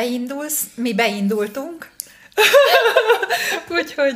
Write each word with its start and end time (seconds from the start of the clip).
Beindulsz, 0.00 0.64
mi 0.74 0.94
beindultunk. 0.94 1.90
Úgyhogy 3.78 4.14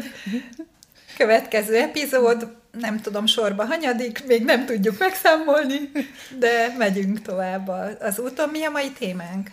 következő 1.16 1.76
epizód, 1.76 2.56
nem 2.72 3.00
tudom 3.00 3.26
sorba 3.26 3.64
hanyadik, 3.64 4.26
még 4.26 4.44
nem 4.44 4.66
tudjuk 4.66 4.98
megszámolni, 4.98 5.90
de 6.38 6.74
megyünk 6.78 7.22
tovább 7.22 7.68
az 8.00 8.18
úton. 8.18 8.48
Mi 8.48 8.64
a 8.64 8.70
mai 8.70 8.90
témánk? 8.98 9.50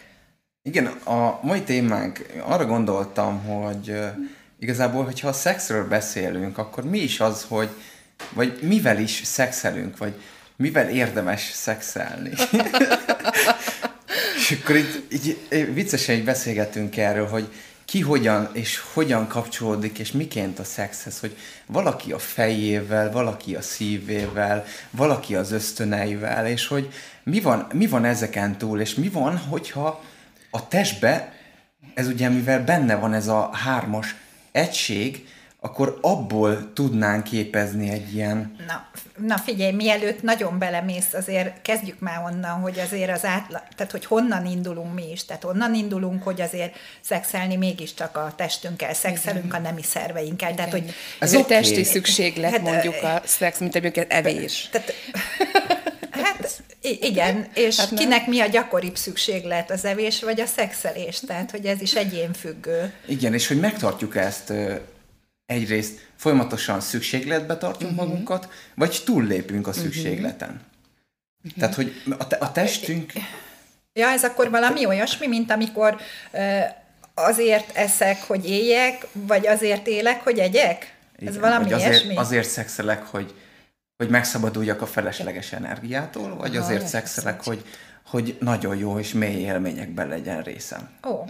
Igen, 0.63 0.85
a 1.03 1.39
mai 1.41 1.61
témánk, 1.61 2.25
arra 2.43 2.65
gondoltam, 2.65 3.43
hogy 3.43 3.99
igazából, 4.59 5.03
hogyha 5.03 5.27
a 5.27 5.33
szexről 5.33 5.87
beszélünk, 5.87 6.57
akkor 6.57 6.83
mi 6.83 6.99
is 6.99 7.19
az, 7.19 7.45
hogy, 7.47 7.69
vagy 8.33 8.59
mivel 8.61 8.99
is 8.99 9.21
szexelünk, 9.23 9.97
vagy 9.97 10.13
mivel 10.55 10.89
érdemes 10.89 11.51
szexelni. 11.53 12.31
és 14.41 14.57
akkor 14.61 14.75
itt, 14.75 15.13
így 15.13 15.37
viccesen 15.73 16.15
így 16.15 16.23
beszélgetünk 16.23 16.97
erről, 16.97 17.27
hogy 17.27 17.51
ki 17.85 17.99
hogyan 17.99 18.49
és 18.53 18.81
hogyan 18.93 19.27
kapcsolódik, 19.27 19.99
és 19.99 20.11
miként 20.11 20.59
a 20.59 20.63
szexhez, 20.63 21.19
hogy 21.19 21.37
valaki 21.65 22.11
a 22.11 22.19
fejével, 22.19 23.11
valaki 23.11 23.55
a 23.55 23.61
szívével, 23.61 24.65
valaki 24.91 25.35
az 25.35 25.51
ösztöneivel, 25.51 26.47
és 26.47 26.67
hogy 26.67 26.93
mi 27.23 27.39
van, 27.39 27.67
mi 27.73 27.87
van 27.87 28.05
ezeken 28.05 28.57
túl, 28.57 28.79
és 28.79 28.95
mi 28.95 29.09
van, 29.09 29.37
hogyha 29.37 30.03
a 30.51 30.67
testbe, 30.67 31.33
ez 31.93 32.07
ugye 32.07 32.29
mivel 32.29 32.63
benne 32.63 32.95
van 32.95 33.13
ez 33.13 33.27
a 33.27 33.49
hármas 33.53 34.15
egység, 34.51 35.27
akkor 35.63 35.97
abból 36.01 36.73
tudnánk 36.73 37.23
képezni 37.23 37.89
egy 37.89 38.13
ilyen... 38.13 38.55
Na, 38.67 38.89
na 39.25 39.37
figyelj, 39.37 39.71
mielőtt 39.71 40.21
nagyon 40.21 40.59
belemész, 40.59 41.13
azért 41.13 41.61
kezdjük 41.61 41.99
már 41.99 42.23
onnan, 42.23 42.59
hogy 42.59 42.79
azért 42.79 43.11
az 43.11 43.25
átla, 43.25 43.63
tehát 43.75 43.91
hogy 43.91 44.05
honnan 44.05 44.45
indulunk 44.45 44.93
mi 44.93 45.11
is, 45.11 45.25
tehát 45.25 45.43
onnan 45.43 45.73
indulunk, 45.73 46.23
hogy 46.23 46.41
azért 46.41 46.75
szexelni 47.01 47.55
mégiscsak 47.55 48.17
a 48.17 48.33
testünkkel, 48.35 48.93
szexelünk 48.93 49.45
Igen. 49.45 49.59
a 49.59 49.63
nemi 49.63 49.83
szerveinkkel, 49.83 50.51
Igen. 50.51 50.55
tehát 50.55 50.71
hogy... 50.71 50.93
Ez 51.19 51.33
egy 51.33 51.45
testi 51.45 51.83
szükséglet 51.83 52.51
hát, 52.51 52.61
mondjuk 52.61 53.03
a 53.03 53.21
szex, 53.25 53.59
mint 53.59 53.75
egyébként 53.75 54.11
evés. 54.11 54.69
Tehát, 54.71 54.93
hát 56.11 56.61
igen, 56.81 57.47
és 57.53 57.79
hát 57.79 57.93
kinek 57.93 58.27
mi 58.27 58.39
a 58.39 58.47
gyakoribb 58.47 58.95
szükséglet, 58.95 59.71
az 59.71 59.85
evés 59.85 60.23
vagy 60.23 60.41
a 60.41 60.45
szexelés, 60.45 61.19
tehát 61.19 61.51
hogy 61.51 61.65
ez 61.65 61.81
is 61.81 61.93
egyénfüggő. 61.93 62.93
Igen, 63.05 63.33
és 63.33 63.47
hogy 63.47 63.59
megtartjuk 63.59 64.15
ezt 64.15 64.53
egyrészt 65.51 65.99
folyamatosan 66.15 66.79
szükségletbe 66.79 67.57
tartjuk 67.57 67.91
uh-huh. 67.91 68.07
magunkat, 68.07 68.49
vagy 68.75 69.01
túllépünk 69.05 69.67
a 69.67 69.73
szükségleten. 69.73 70.61
Uh-huh. 71.43 71.59
Tehát, 71.59 71.75
hogy 71.75 72.01
a, 72.17 72.27
te, 72.27 72.35
a 72.35 72.51
testünk... 72.51 73.13
Ja, 73.93 74.07
ez 74.07 74.23
akkor 74.23 74.49
valami 74.49 74.85
olyasmi, 74.85 75.27
mint 75.27 75.51
amikor 75.51 75.97
uh, 76.33 76.63
azért 77.13 77.77
eszek, 77.77 78.23
hogy 78.23 78.49
éljek, 78.49 79.07
vagy 79.11 79.47
azért 79.47 79.87
élek, 79.87 80.23
hogy 80.23 80.39
egyek? 80.39 80.95
Igen, 81.17 81.33
ez 81.33 81.39
valami 81.39 81.63
vagy 81.63 81.73
azért, 81.73 81.91
ilyesmi? 81.91 82.15
azért 82.15 82.49
szexelek, 82.49 83.03
hogy, 83.03 83.33
hogy 83.97 84.09
megszabaduljak 84.09 84.81
a 84.81 84.85
felesleges 84.85 85.51
energiától, 85.51 86.35
vagy 86.35 86.57
azért 86.57 86.63
azért 86.63 86.87
szexelek, 86.87 87.43
hogy, 87.43 87.65
hogy 88.05 88.37
nagyon 88.39 88.75
jó 88.75 88.99
és 88.99 89.13
mély 89.13 89.41
élményekben 89.41 90.07
legyen 90.07 90.41
részem. 90.41 90.89
Ó, 91.07 91.09
oh. 91.09 91.27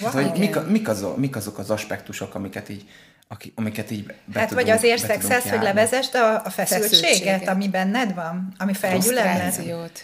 hát, 0.00 0.12
hogy 0.12 0.38
mik, 0.38 0.66
mik, 0.66 0.88
azok, 0.88 1.16
mik 1.16 1.36
azok 1.36 1.58
az 1.58 1.70
aspektusok, 1.70 2.34
amiket 2.34 2.68
így 2.68 2.88
aki, 3.28 3.52
amiket 3.54 3.90
így 3.90 4.06
be 4.06 4.14
Hát 4.38 4.48
tudunk, 4.48 4.66
vagy 4.66 4.76
azért 4.76 5.04
szexelsz, 5.04 5.48
hogy 5.48 5.62
levezest 5.62 6.14
a, 6.14 6.44
a 6.44 6.50
feszültséget, 6.50 6.90
feszültséget, 6.90 7.48
ami 7.48 7.68
benned 7.68 8.14
van, 8.14 8.54
ami 8.58 8.74
felgyülem 8.74 9.52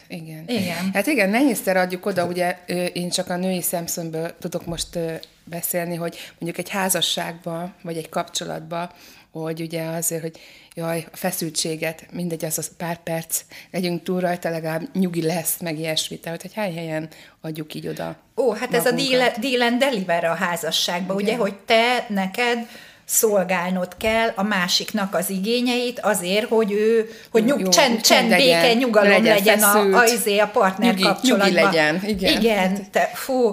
igen. 0.08 0.44
igen. 0.46 0.90
Hát 0.92 1.06
igen, 1.06 1.28
nehézszer 1.28 1.76
adjuk 1.76 2.06
oda, 2.06 2.26
ugye 2.26 2.58
én 2.92 3.10
csak 3.10 3.30
a 3.30 3.36
női 3.36 3.62
szemszögből 3.62 4.34
tudok 4.38 4.66
most 4.66 4.98
beszélni, 5.44 5.94
hogy 5.94 6.16
mondjuk 6.38 6.66
egy 6.66 6.72
házasságban, 6.72 7.74
vagy 7.82 7.96
egy 7.96 8.08
kapcsolatban, 8.08 8.90
hogy 9.30 9.60
ugye 9.60 9.82
azért, 9.82 10.22
hogy 10.22 10.38
jaj, 10.74 11.06
a 11.12 11.16
feszültséget, 11.16 12.06
mindegy, 12.12 12.44
az 12.44 12.58
az 12.58 12.70
pár 12.76 13.02
perc, 13.02 13.40
legyünk 13.70 14.02
túl 14.02 14.20
rajta, 14.20 14.50
legalább 14.50 14.82
nyugi 14.92 15.22
lesz, 15.22 15.60
meg 15.60 15.78
ilyesmi. 15.78 16.18
Tehát, 16.18 16.42
hogy 16.42 16.54
hány 16.54 16.74
helyen 16.74 17.08
adjuk 17.40 17.74
így 17.74 17.88
oda 17.88 18.16
Ó, 18.36 18.52
hát 18.52 18.70
magunkat. 18.70 18.92
ez 18.92 18.92
a 18.92 19.08
deal, 19.08 19.32
deal 19.40 19.62
and 19.62 19.78
deliver 19.78 20.24
a 20.24 20.34
házasságban, 20.34 21.16
ugye, 21.16 21.36
hogy 21.36 21.54
te, 21.54 22.06
neked 22.08 22.66
szolgálnod 23.04 23.96
kell 23.96 24.32
a 24.34 24.42
másiknak 24.42 25.14
az 25.14 25.30
igényeit 25.30 26.00
azért, 26.00 26.48
hogy 26.48 26.72
ő, 26.72 27.08
hogy 27.30 27.44
nyug, 27.44 27.60
Jó, 27.60 27.68
csend, 27.68 28.00
csend, 28.00 28.28
béke, 28.28 28.60
legyen, 28.60 28.76
nyugalom 28.76 29.10
legyen, 29.10 29.34
legyen 29.34 29.62
a, 29.62 29.98
a, 29.98 30.04
izé, 30.04 30.38
a 30.38 30.46
partner 30.46 30.90
nyugi, 30.90 31.02
kapcsolatban. 31.02 31.48
Nyugi 31.48 31.62
legyen, 31.62 32.02
igen. 32.06 32.40
Igen, 32.40 32.90
te, 32.90 33.10
fú, 33.14 33.52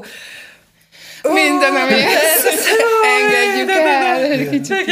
minden, 1.21 1.75
ami 1.75 1.93
engedjük 3.17 3.69
el. 3.69 4.49
Kicsit 4.49 4.85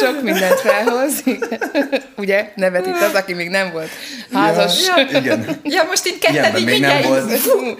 sok 0.00 0.22
mindent 0.22 0.60
felhoz. 0.60 1.12
Ugye, 2.16 2.52
nevet 2.54 2.86
itt 2.86 3.00
az, 3.00 3.14
aki 3.14 3.32
még 3.32 3.48
nem 3.48 3.72
volt 3.72 3.90
házas. 4.32 4.86
Ja, 4.86 5.18
igen. 5.20 5.60
Ja, 5.62 5.84
most 5.88 6.06
itt 6.06 6.18
ketten 6.18 6.56
így 6.56 6.64
még 6.64 6.80
nem 6.80 7.02
volt. 7.02 7.32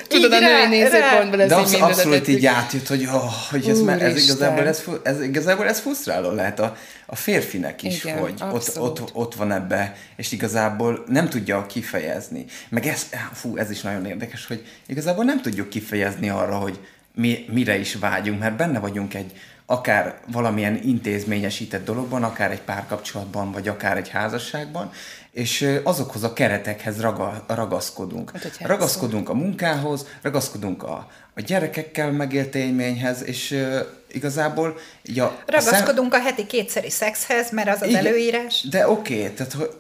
Tudod, 0.09 0.33
a 0.33 0.39
női 0.39 0.67
nézőpontból 0.69 1.41
ez 1.41 1.49
De 1.49 1.55
az 1.55 1.75
abszolút 1.75 2.29
így 2.29 2.47
átjut, 2.47 2.89
hogy, 2.89 3.07
oh, 3.13 3.33
hogy 3.51 3.69
ez, 3.69 3.81
már, 3.81 4.03
ez, 4.03 4.23
igazából, 4.23 4.67
ez, 4.67 4.83
ez, 5.03 5.23
igazából 5.23 5.69
ez 5.69 5.81
frusztráló 5.81 6.31
lehet 6.31 6.61
a, 6.61 6.77
a 7.07 7.17
férfinek 7.17 7.83
is, 7.83 8.05
Igen, 8.05 8.19
hogy 8.19 8.35
ott, 8.53 8.81
ott, 8.81 9.01
ott 9.13 9.35
van 9.35 9.53
ebbe, 9.53 9.97
és 10.17 10.33
igazából 10.33 11.05
nem 11.09 11.29
tudja 11.29 11.67
kifejezni. 11.67 12.45
Meg 12.69 12.87
ez, 12.87 13.07
fú, 13.33 13.57
ez 13.57 13.71
is 13.71 13.81
nagyon 13.81 14.07
érdekes, 14.07 14.47
hogy 14.47 14.67
igazából 14.87 15.25
nem 15.25 15.41
tudjuk 15.41 15.69
kifejezni 15.69 16.29
arra, 16.29 16.55
hogy 16.55 16.79
mi, 17.15 17.45
mire 17.53 17.79
is 17.79 17.95
vágyunk, 17.95 18.41
mert 18.41 18.57
benne 18.57 18.79
vagyunk 18.79 19.15
egy 19.15 19.33
akár 19.67 20.21
valamilyen 20.33 20.81
intézményesített 20.83 21.85
dologban, 21.85 22.23
akár 22.23 22.51
egy 22.51 22.61
párkapcsolatban, 22.61 23.53
vagy 23.53 23.69
akár 23.69 23.97
egy 23.97 24.09
házasságban, 24.09 24.91
és 25.31 25.81
azokhoz 25.83 26.23
a 26.23 26.33
keretekhez 26.33 27.01
raga, 27.01 27.45
ragaszkodunk. 27.47 28.31
Hát, 28.31 28.59
ragaszkodunk 28.61 29.29
a 29.29 29.35
munkához, 29.35 30.07
ragaszkodunk 30.23 30.83
a, 30.83 31.11
a 31.35 31.41
gyerekekkel 31.41 32.13
megélt 32.13 32.55
élményhez, 32.55 33.23
és 33.23 33.51
uh, 33.51 33.79
igazából... 34.09 34.79
Ja, 35.03 35.43
ragaszkodunk 35.47 36.13
a, 36.13 36.17
szem... 36.17 36.25
a 36.25 36.29
heti 36.29 36.47
kétszeri 36.47 36.91
szexhez, 36.91 37.51
mert 37.51 37.69
az 37.69 37.83
az 37.83 37.89
Igen, 37.89 38.07
előírás. 38.07 38.67
De 38.71 38.89
oké, 38.89 39.21
okay, 39.21 39.33
tehát 39.33 39.53
hogy 39.53 39.71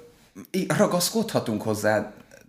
ragaszkodhatunk 0.77 1.62
hozzá, 1.62 1.93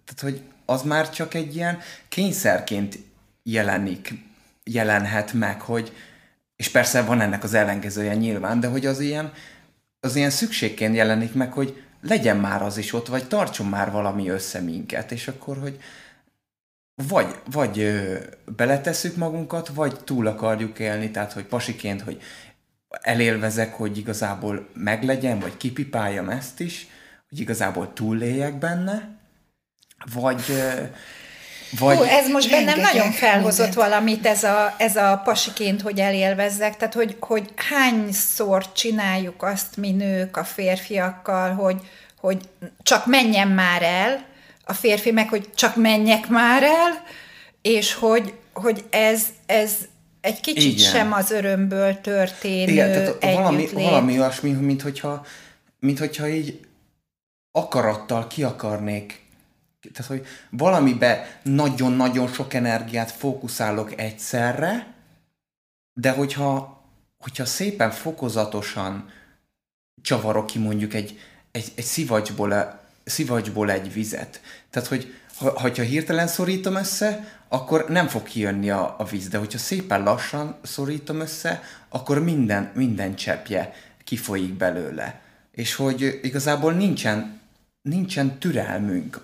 tehát 0.05 0.21
hogy 0.21 0.41
az 0.65 0.81
már 0.81 1.09
csak 1.09 1.33
egy 1.33 1.55
ilyen 1.55 1.79
kényszerként 2.09 2.99
jelenik 3.43 4.13
jelenhet 4.65 5.33
meg, 5.33 5.61
hogy, 5.61 5.95
és 6.55 6.69
persze 6.69 7.01
van 7.01 7.21
ennek 7.21 7.43
az 7.43 7.53
ellenkezője 7.53 8.15
nyilván, 8.15 8.59
de 8.59 8.67
hogy 8.67 8.85
az 8.85 8.99
ilyen, 8.99 9.33
az 9.99 10.15
ilyen 10.15 10.29
szükségként 10.29 10.95
jelenik 10.95 11.33
meg, 11.33 11.53
hogy 11.53 11.83
legyen 12.01 12.37
már 12.37 12.61
az 12.61 12.77
is 12.77 12.93
ott, 12.93 13.07
vagy 13.07 13.27
tartson 13.27 13.67
már 13.67 13.91
valami 13.91 14.29
össze 14.29 14.59
minket, 14.59 15.11
és 15.11 15.27
akkor, 15.27 15.57
hogy 15.57 15.79
vagy, 17.07 17.35
vagy 17.51 17.79
ö, 17.79 18.17
beletesszük 18.55 19.15
magunkat, 19.15 19.67
vagy 19.67 19.99
túl 20.03 20.27
akarjuk 20.27 20.79
élni, 20.79 21.11
tehát, 21.11 21.33
hogy 21.33 21.43
pasiként, 21.43 22.01
hogy 22.01 22.21
elélvezek, 23.01 23.73
hogy 23.73 23.97
igazából 23.97 24.69
meglegyen, 24.73 25.39
vagy 25.39 25.57
kipipáljam 25.57 26.29
ezt 26.29 26.59
is, 26.59 26.87
hogy 27.29 27.39
igazából 27.39 27.93
túléljek 27.93 28.57
benne, 28.57 29.17
vagy, 30.13 30.41
vagy... 31.79 31.97
Hú, 31.97 32.03
ez 32.03 32.27
most 32.27 32.49
bennem 32.49 32.79
nagyon 32.79 33.11
felhozott 33.11 33.65
mindent. 33.65 33.89
valamit, 33.89 34.25
ez 34.25 34.43
a, 34.43 34.75
ez 34.77 34.95
a 34.95 35.21
pasiként, 35.23 35.81
hogy 35.81 35.99
elélvezzek, 35.99 36.77
tehát 36.77 36.93
hogy, 36.93 37.15
hogy 37.19 37.49
hányszor 37.55 38.71
csináljuk 38.71 39.43
azt 39.43 39.77
mi 39.77 39.91
nők 39.91 40.37
a 40.37 40.43
férfiakkal, 40.43 41.53
hogy, 41.53 41.75
hogy 42.19 42.37
csak 42.83 43.05
menjen 43.05 43.47
már 43.47 43.81
el, 43.81 44.25
a 44.65 44.73
férfi 44.73 45.11
meg, 45.11 45.29
hogy 45.29 45.49
csak 45.55 45.75
menjek 45.75 46.27
már 46.27 46.63
el, 46.63 47.03
és 47.61 47.93
hogy, 47.93 48.33
hogy 48.53 48.83
ez, 48.89 49.23
ez 49.45 49.71
egy 50.21 50.39
kicsit 50.39 50.79
Igen. 50.79 50.91
sem 50.91 51.13
az 51.13 51.31
örömből 51.31 52.01
történő 52.01 52.71
Igen, 52.71 52.91
tehát 52.91 53.35
valami, 53.35 53.67
valami 53.73 54.19
olyasmi, 54.19 54.51
mint 54.51 54.81
hogyha, 54.81 55.25
mint 55.79 55.99
hogyha 55.99 56.27
így 56.27 56.59
akarattal 57.51 58.27
ki 58.27 58.43
akarnék 58.43 59.24
tehát, 59.93 60.11
hogy 60.11 60.25
valamibe 60.49 61.39
nagyon-nagyon 61.43 62.27
sok 62.27 62.53
energiát 62.53 63.11
fókuszálok 63.11 63.99
egyszerre, 63.99 64.93
de 65.93 66.11
hogyha, 66.11 66.83
hogyha 67.17 67.45
szépen 67.45 67.91
fokozatosan 67.91 69.09
csavarok 70.01 70.45
ki 70.45 70.59
mondjuk 70.59 70.93
egy, 70.93 71.19
egy, 71.51 71.71
egy 71.75 71.83
szivacsból, 71.83 72.79
szivacsból 73.03 73.71
egy 73.71 73.93
vizet, 73.93 74.41
tehát, 74.69 74.87
hogy 74.87 75.13
ha, 75.37 75.59
ha 75.59 75.69
hirtelen 75.69 76.27
szorítom 76.27 76.75
össze, 76.75 77.39
akkor 77.47 77.85
nem 77.89 78.07
fog 78.07 78.23
kijönni 78.23 78.69
a, 78.69 78.95
a 78.97 79.03
víz, 79.03 79.27
de 79.27 79.37
hogyha 79.37 79.57
szépen 79.57 80.03
lassan 80.03 80.55
szorítom 80.61 81.19
össze, 81.19 81.61
akkor 81.89 82.23
minden, 82.23 82.71
minden 82.75 83.15
cseppje 83.15 83.73
kifolyik 84.03 84.53
belőle. 84.53 85.21
És 85.51 85.75
hogy 85.75 86.19
igazából 86.21 86.73
nincsen, 86.73 87.39
nincsen 87.81 88.39
türelmünk. 88.39 89.21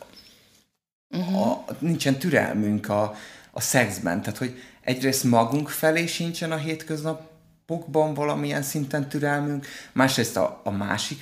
Uh-huh. 1.11 1.41
A, 1.41 1.65
nincsen 1.79 2.17
türelmünk 2.17 2.89
a, 2.89 3.15
a 3.51 3.61
szexben. 3.61 4.21
Tehát, 4.21 4.37
hogy 4.37 4.61
egyrészt 4.81 5.23
magunk 5.23 5.69
felé 5.69 6.05
sincsen 6.05 6.51
a 6.51 6.57
hétköznapokban 6.57 8.13
valamilyen 8.13 8.61
szinten 8.61 9.09
türelmünk, 9.09 9.67
másrészt 9.91 10.37
a, 10.37 10.61
a 10.63 10.71
másik 10.71 11.21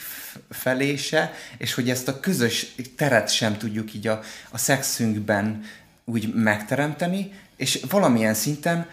felése, 0.50 1.34
és 1.58 1.74
hogy 1.74 1.90
ezt 1.90 2.08
a 2.08 2.20
közös 2.20 2.76
teret 2.96 3.30
sem 3.30 3.58
tudjuk 3.58 3.94
így 3.94 4.08
a, 4.08 4.22
a 4.52 4.58
szexünkben 4.58 5.64
úgy 6.06 6.34
megteremteni, 6.34 7.32
és 7.56 7.86
valamilyen 7.90 8.34
szinten 8.34 8.88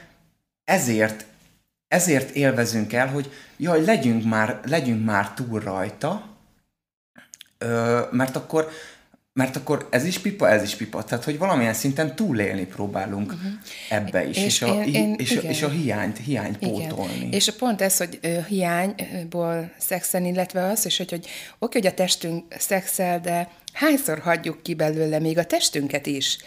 ezért, 0.64 1.26
ezért 1.88 2.30
élvezünk 2.30 2.92
el, 2.92 3.08
hogy 3.08 3.32
jaj, 3.56 3.84
legyünk 3.84 4.24
már, 4.24 4.60
legyünk 4.64 5.04
már 5.04 5.30
túl 5.30 5.60
rajta, 5.60 6.36
ö, 7.58 8.00
mert 8.10 8.36
akkor 8.36 8.70
mert 9.36 9.56
akkor 9.56 9.88
ez 9.90 10.04
is 10.04 10.18
pipa, 10.18 10.50
ez 10.50 10.62
is 10.62 10.74
pipa. 10.74 11.04
Tehát, 11.04 11.24
hogy 11.24 11.38
valamilyen 11.38 11.74
szinten 11.74 12.14
túlélni 12.14 12.64
próbálunk 12.64 13.32
uh-huh. 13.32 13.52
ebbe 13.88 14.28
is, 14.28 14.36
és, 14.36 14.44
és, 14.44 14.62
a, 14.62 14.82
én, 14.82 14.94
én, 14.94 15.14
és, 15.18 15.30
és 15.30 15.62
a 15.62 15.68
hiányt, 15.68 16.18
hiányt 16.18 16.56
igen. 16.62 16.88
pótolni. 16.88 17.28
És 17.30 17.48
a 17.48 17.52
pont 17.58 17.80
ez, 17.80 17.96
hogy 17.96 18.18
uh, 18.22 18.44
hiányból 18.44 19.70
szexelni, 19.78 20.28
illetve 20.28 20.64
az, 20.64 20.86
és 20.86 20.96
hogy, 20.96 21.10
hogy 21.10 21.26
oké, 21.58 21.78
hogy 21.78 21.88
a 21.88 21.94
testünk 21.94 22.44
szexel, 22.58 23.20
de 23.20 23.48
hányszor 23.72 24.18
hagyjuk 24.18 24.62
ki 24.62 24.74
belőle 24.74 25.18
még 25.18 25.38
a 25.38 25.44
testünket 25.44 26.06
is? 26.06 26.38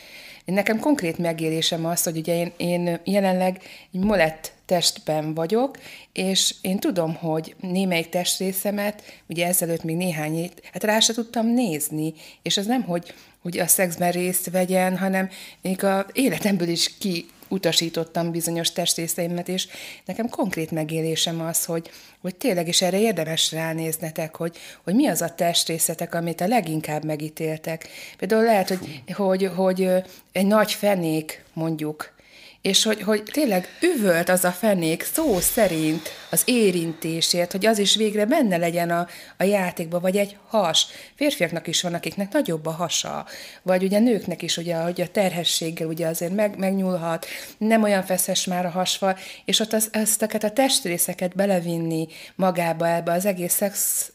Nekem 0.46 0.80
konkrét 0.80 1.18
megélésem 1.18 1.86
az, 1.86 2.04
hogy 2.04 2.18
ugye 2.18 2.36
én, 2.36 2.52
én 2.58 3.00
jelenleg 3.04 3.62
egy 3.94 4.00
molett 4.00 4.54
testben 4.66 5.34
vagyok, 5.34 5.78
és 6.14 6.56
én 6.62 6.80
tudom, 6.80 7.16
hogy 7.16 7.56
némelyik 7.60 8.10
testrészemet, 8.10 9.04
ugye 9.28 9.48
ezelőtt 9.48 9.84
még 9.84 9.96
néhány 9.96 10.52
hát 10.74 10.84
rá 10.84 11.00
se 11.00 11.14
tudtam 11.14 11.48
nézni, 11.48 12.14
és 12.42 12.58
az 12.58 12.66
nem, 12.66 12.84
hogy, 12.84 13.14
hogy 13.42 13.60
a 13.60 13.68
szexben 13.68 14.12
részt 14.12 14.50
vegyen, 14.50 14.98
hanem 14.98 15.30
még 15.62 15.84
a 15.84 16.06
életemből 16.14 16.68
is 16.68 16.98
ki 16.98 17.26
utasítottam 17.50 18.32
bizonyos 18.32 18.72
testrészeimet, 18.72 19.48
és 19.48 19.68
nekem 20.06 20.30
konkrét 20.30 20.72
megélésem 20.72 21.42
az, 21.42 21.66
hogy, 21.66 21.90
hogy 22.22 22.36
tényleg 22.36 22.68
is 22.68 22.82
erre 22.82 23.00
érdemes 23.00 23.52
ránéznetek, 23.52 24.36
hogy, 24.36 24.58
hogy 24.84 24.96
mi 24.96 25.08
az 25.08 25.22
a 25.22 25.36
testrészetek, 25.36 26.16
amit 26.16 26.42
a 26.42 26.48
leginkább 26.48 27.04
megítéltek. 27.04 27.88
Például 28.18 28.44
lehet, 28.44 28.68
hogy, 28.68 29.04
hogy, 29.14 29.52
hogy 29.56 29.90
egy 30.32 30.46
nagy 30.46 30.72
fenék 30.72 31.44
mondjuk 31.54 32.18
és 32.62 32.84
hogy, 32.84 33.02
hogy 33.02 33.24
tényleg 33.24 33.68
üvölt 33.82 34.30
az 34.30 34.44
a 34.44 34.52
fenék 34.52 35.04
szó 35.04 35.40
szerint 35.40 36.10
az 36.30 36.42
érintésért, 36.46 37.52
hogy 37.52 37.66
az 37.66 37.78
is 37.78 37.96
végre 37.96 38.26
benne 38.26 38.58
legyen 38.58 38.90
a, 38.90 39.08
a 39.38 39.44
játékba, 39.44 40.00
vagy 40.00 40.18
egy 40.18 40.38
has. 40.48 40.86
Férfiaknak 41.16 41.68
is 41.68 41.82
van, 41.82 41.94
akiknek 41.94 42.32
nagyobb 42.32 42.66
a 42.66 42.72
hasa, 42.72 43.26
vagy 43.62 43.84
ugye 43.84 44.00
nőknek 44.00 44.42
is, 44.42 44.58
ugye, 44.58 44.76
hogy 44.76 45.02
a 45.02 45.08
terhességgel 45.08 45.88
ugye 45.88 46.08
azért 46.08 46.36
meg, 46.36 46.58
megnyúlhat, 46.58 47.26
nem 47.58 47.84
olyan 47.84 48.04
feszes 48.04 48.46
már 48.46 48.66
a 48.66 48.70
hasfal, 48.70 49.18
és 49.46 49.60
ott 49.60 49.74
az, 49.74 49.90
ezteket 49.92 50.44
a 50.44 50.52
testrészeket 50.52 51.36
belevinni 51.36 52.08
magába 52.36 52.88
ebbe 52.88 53.12
az 53.12 53.26
egész 53.26 53.54
szex 53.54 54.12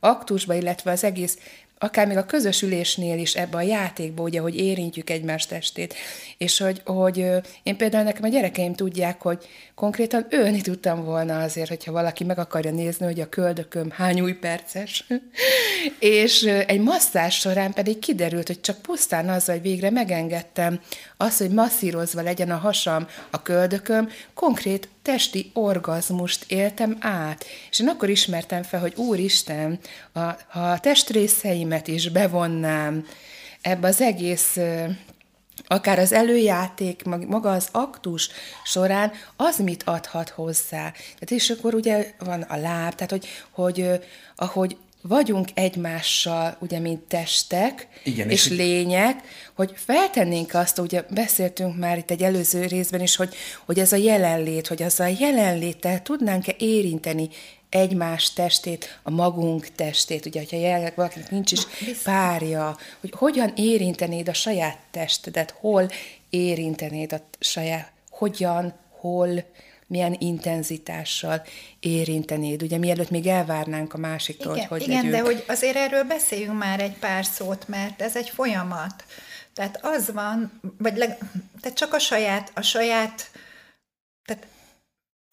aktusba, 0.00 0.54
illetve 0.54 0.90
az 0.90 1.04
egész 1.04 1.38
akár 1.78 2.06
még 2.06 2.16
a 2.16 2.26
közösülésnél 2.26 3.18
is 3.18 3.34
ebbe 3.34 3.56
a 3.56 3.62
játékba, 3.62 4.22
ugye, 4.22 4.40
hogy 4.40 4.56
érintjük 4.56 5.10
egymás 5.10 5.46
testét, 5.46 5.94
és 6.38 6.58
hogy, 6.58 6.82
hogy 6.84 7.26
én 7.62 7.76
például 7.76 8.04
nekem 8.04 8.24
a 8.24 8.28
gyerekeim 8.28 8.74
tudják, 8.74 9.22
hogy 9.22 9.46
konkrétan 9.74 10.26
ölni 10.30 10.60
tudtam 10.60 11.04
volna 11.04 11.42
azért, 11.42 11.68
hogyha 11.68 11.92
valaki 11.92 12.24
meg 12.24 12.38
akarja 12.38 12.70
nézni, 12.70 13.04
hogy 13.04 13.20
a 13.20 13.28
köldököm 13.28 13.90
hány 13.90 14.20
új 14.20 14.32
perces, 14.32 15.06
és 15.98 16.42
egy 16.42 16.80
masszás 16.80 17.38
során 17.38 17.72
pedig 17.72 17.98
kiderült, 17.98 18.46
hogy 18.46 18.60
csak 18.60 18.82
pusztán 18.82 19.28
az, 19.28 19.44
hogy 19.44 19.62
végre 19.62 19.90
megengedtem 19.90 20.80
az, 21.16 21.38
hogy 21.38 21.50
masszírozva 21.50 22.22
legyen 22.22 22.50
a 22.50 22.56
hasam, 22.56 23.06
a 23.30 23.42
köldököm, 23.42 24.08
konkrét 24.34 24.88
testi 25.06 25.50
orgazmust 25.54 26.44
éltem 26.48 26.96
át. 27.00 27.44
És 27.70 27.80
én 27.80 27.88
akkor 27.88 28.08
ismertem 28.08 28.62
fel, 28.62 28.80
hogy 28.80 28.92
Úristen, 28.96 29.78
a, 30.12 30.20
ha 30.48 30.70
a 30.70 30.80
testrészeimet 31.68 31.88
is 31.88 32.08
bevonnám 32.08 33.06
ebbe 33.60 33.88
az 33.88 34.00
egész 34.00 34.58
akár 35.66 35.98
az 35.98 36.12
előjáték, 36.12 37.02
maga 37.04 37.50
az 37.50 37.68
aktus 37.72 38.28
során, 38.64 39.12
az 39.36 39.58
mit 39.58 39.82
adhat 39.82 40.28
hozzá. 40.28 40.90
Tehát 40.90 41.30
és 41.30 41.50
akkor 41.50 41.74
ugye 41.74 42.12
van 42.18 42.42
a 42.42 42.56
láb, 42.56 42.94
tehát 42.94 43.10
hogy, 43.10 43.26
hogy 43.50 44.00
ahogy 44.36 44.76
vagyunk 45.02 45.48
egymással, 45.54 46.56
ugye, 46.60 46.78
mint 46.78 47.00
testek 47.00 47.88
Igen, 48.04 48.30
és, 48.30 48.46
és 48.46 48.56
lények, 48.56 49.22
hogy 49.54 49.72
feltennénk 49.74 50.54
azt, 50.54 50.78
ugye 50.78 51.02
beszéltünk 51.10 51.78
már 51.78 51.98
itt 51.98 52.10
egy 52.10 52.22
előző 52.22 52.66
részben 52.66 53.00
is, 53.00 53.16
hogy, 53.16 53.34
hogy 53.64 53.78
ez 53.78 53.92
a 53.92 53.96
jelenlét, 53.96 54.66
hogy 54.66 54.82
az 54.82 55.00
a 55.00 55.06
jelenléttel 55.18 56.02
tudnánk-e 56.02 56.54
érinteni 56.58 57.28
egymás 57.68 58.32
testét, 58.32 59.00
a 59.02 59.10
magunk 59.10 59.68
testét, 59.68 60.26
ugye, 60.26 60.40
hogyha 60.40 60.56
jelenleg 60.56 60.92
valakinek 60.96 61.30
nincs 61.30 61.52
is 61.52 61.60
párja, 62.04 62.76
hogy 63.00 63.12
hogyan 63.16 63.52
érintenéd 63.56 64.28
a 64.28 64.32
saját 64.32 64.78
testedet, 64.90 65.50
hol 65.50 65.88
érintenéd 66.30 67.12
a 67.12 67.20
saját, 67.38 67.92
hogyan, 68.10 68.74
hol, 68.90 69.44
milyen 69.86 70.16
intenzitással 70.18 71.42
érintenéd, 71.80 72.62
ugye 72.62 72.78
mielőtt 72.78 73.10
még 73.10 73.26
elvárnánk 73.26 73.94
a 73.94 73.98
másiktól, 73.98 74.56
igen, 74.56 74.68
hogy 74.68 74.82
Igen, 74.82 74.94
legyünk. 74.94 75.12
de 75.12 75.20
hogy 75.20 75.44
azért 75.48 75.76
erről 75.76 76.04
beszéljünk 76.04 76.58
már 76.58 76.80
egy 76.80 76.98
pár 76.98 77.24
szót, 77.24 77.68
mert 77.68 78.02
ez 78.02 78.16
egy 78.16 78.30
folyamat. 78.30 79.04
Tehát 79.54 79.78
az 79.82 80.12
van, 80.12 80.60
vagy 80.78 80.96
leg, 80.96 81.18
tehát 81.60 81.76
csak 81.76 81.92
a 81.92 81.98
saját, 81.98 82.50
a 82.54 82.62
saját, 82.62 83.30
tehát 84.24 84.46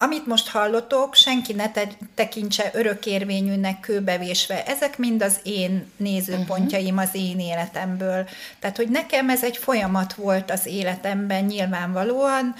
amit 0.04 0.26
most 0.26 0.48
hallotok, 0.48 1.14
senki 1.14 1.52
ne 1.52 1.70
te, 1.70 1.88
tekintse 2.14 2.70
örökérvényűnek 2.74 3.80
kőbevésve. 3.80 4.64
Ezek 4.64 4.98
mind 4.98 5.22
az 5.22 5.40
én 5.42 5.90
nézőpontjaim 5.96 6.98
az 6.98 7.10
én 7.12 7.40
életemből. 7.40 8.28
Tehát, 8.58 8.76
hogy 8.76 8.88
nekem 8.88 9.30
ez 9.30 9.44
egy 9.44 9.56
folyamat 9.56 10.14
volt 10.14 10.50
az 10.50 10.66
életemben 10.66 11.44
nyilvánvalóan. 11.44 12.54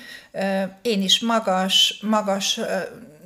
Én 0.83 1.03
is 1.03 1.21
magas, 1.21 1.99
magas 2.03 2.61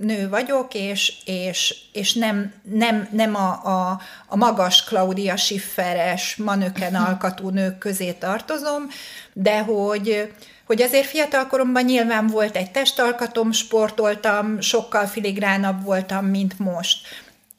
nő 0.01 0.29
vagyok, 0.29 0.75
és, 0.75 1.13
és, 1.25 1.75
és 1.93 2.13
nem, 2.15 2.53
nem, 2.63 3.09
nem 3.13 3.35
a, 3.35 3.49
a, 3.65 4.01
a 4.27 4.37
magas 4.37 4.85
Claudia 4.85 5.37
Schifferes, 5.37 6.37
manöken 6.37 6.95
alkatú 7.07 7.49
nők 7.49 7.79
közé 7.79 8.13
tartozom, 8.13 8.89
de 9.33 9.59
hogy, 9.59 10.33
hogy 10.67 10.83
azért 10.83 11.07
fiatal 11.07 11.47
koromban 11.47 11.85
nyilván 11.85 12.27
volt 12.27 12.57
egy 12.57 12.71
testalkatom, 12.71 13.53
sportoltam, 13.53 14.61
sokkal 14.61 15.07
filigránabb 15.07 15.85
voltam, 15.85 16.25
mint 16.25 16.59
most. 16.59 16.99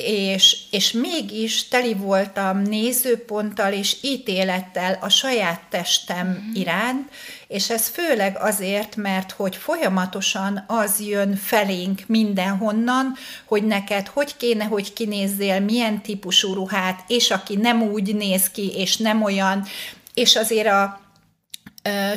És, 0.05 0.57
és 0.71 0.91
mégis 0.91 1.67
teli 1.67 1.93
voltam 1.93 2.61
nézőponttal 2.61 3.73
és 3.73 3.97
ítélettel 4.01 4.97
a 5.01 5.09
saját 5.09 5.61
testem 5.69 6.27
mm. 6.27 6.53
iránt, 6.53 7.09
és 7.47 7.69
ez 7.69 7.87
főleg 7.87 8.37
azért, 8.39 8.95
mert 8.95 9.31
hogy 9.31 9.55
folyamatosan 9.55 10.63
az 10.67 11.01
jön 11.01 11.35
felénk 11.35 12.01
mindenhonnan, 12.07 13.15
hogy 13.45 13.63
neked 13.63 14.07
hogy 14.07 14.37
kéne, 14.37 14.63
hogy 14.63 14.93
kinézzél, 14.93 15.59
milyen 15.59 16.01
típusú 16.01 16.53
ruhát, 16.53 17.03
és 17.07 17.31
aki 17.31 17.55
nem 17.55 17.81
úgy 17.81 18.15
néz 18.15 18.49
ki, 18.49 18.71
és 18.75 18.97
nem 18.97 19.23
olyan, 19.23 19.65
és 20.13 20.35
azért 20.35 20.67
a 20.67 21.08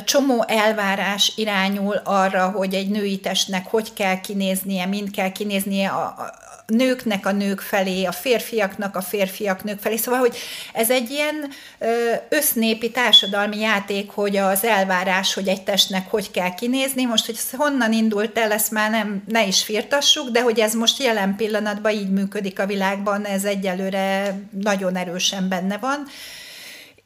csomó 0.05 0.43
elvárás 0.47 1.33
irányul 1.35 2.01
arra, 2.03 2.49
hogy 2.49 2.73
egy 2.73 2.89
női 2.89 3.19
testnek 3.19 3.67
hogy 3.67 3.93
kell 3.93 4.21
kinéznie, 4.21 4.85
mind 4.85 5.11
kell 5.11 5.31
kinéznie 5.31 5.89
a, 5.89 6.03
a 6.03 6.41
nőknek 6.65 7.25
a 7.25 7.31
nők 7.31 7.59
felé, 7.59 8.03
a 8.03 8.11
férfiaknak 8.11 8.95
a 8.95 9.01
férfiak 9.01 9.63
nők 9.63 9.79
felé. 9.79 9.95
Szóval, 9.95 10.19
hogy 10.19 10.37
ez 10.73 10.89
egy 10.89 11.09
ilyen 11.09 11.49
össznépi 12.29 12.91
társadalmi 12.91 13.59
játék, 13.59 14.09
hogy 14.09 14.37
az 14.37 14.63
elvárás, 14.63 15.33
hogy 15.33 15.47
egy 15.47 15.63
testnek 15.63 16.09
hogy 16.09 16.31
kell 16.31 16.53
kinézni. 16.53 17.05
Most, 17.05 17.25
hogy 17.25 17.39
honnan 17.51 17.93
indult 17.93 18.37
el, 18.37 18.51
ezt 18.51 18.71
már 18.71 18.89
nem, 18.89 19.23
ne 19.27 19.45
is 19.45 19.63
firtassuk, 19.63 20.29
de 20.29 20.41
hogy 20.41 20.59
ez 20.59 20.73
most 20.73 21.03
jelen 21.03 21.35
pillanatban 21.35 21.91
így 21.91 22.09
működik 22.09 22.59
a 22.59 22.65
világban, 22.65 23.25
ez 23.25 23.43
egyelőre 23.43 24.35
nagyon 24.51 24.95
erősen 24.95 25.49
benne 25.49 25.77
van 25.77 26.07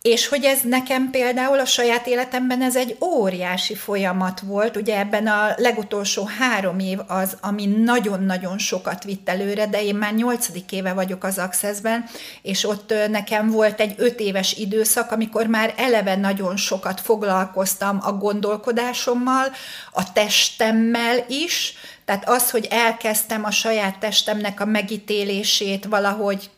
És 0.02 0.28
hogy 0.28 0.44
ez 0.44 0.60
nekem 0.64 1.10
például 1.10 1.60
a 1.60 1.66
saját 1.66 2.08
életemben 2.08 2.62
ez 2.62 2.76
egy 2.76 2.98
óriási 3.02 3.76
folyamat 3.76 4.40
volt, 4.40 4.76
ugye 4.76 5.00
ebben 5.00 5.28
a 5.28 5.54
legutolsó 5.56 6.30
három 6.40 6.80
év 6.80 7.00
az, 7.08 7.38
ami 7.42 7.66
nagyon-nagyon 7.66 8.58
sokat 8.58 9.04
vitt 9.04 9.30
előre, 9.30 9.68
de 9.68 9.84
én 9.84 9.96
már 9.96 10.14
nyolcadik 10.14 10.72
éve 10.72 10.94
vagyok 10.94 11.24
az 11.24 11.38
Accessben, 11.38 12.06
és 12.42 12.64
ott 12.66 12.94
nekem 13.10 13.50
volt 13.50 13.80
egy 13.80 13.94
öt 13.98 14.20
éves 14.20 14.54
időszak, 14.54 15.12
amikor 15.12 15.48
már 15.48 15.74
eleve 15.78 16.16
nagyon 16.16 16.58
sokat 16.58 17.02
foglalkoztam 17.02 18.00
a 18.02 18.12
gondolkodásommal, 18.12 19.52
a 19.92 20.12
testemmel 20.14 21.26
is, 21.28 21.74
tehát 22.06 22.30
az, 22.30 22.52
hogy 22.52 22.68
elkezdtem 22.70 23.44
a 23.44 23.52
saját 23.52 24.00
testemnek 24.00 24.60
a 24.60 24.66
megítélését 24.66 25.86
valahogy 25.86 26.50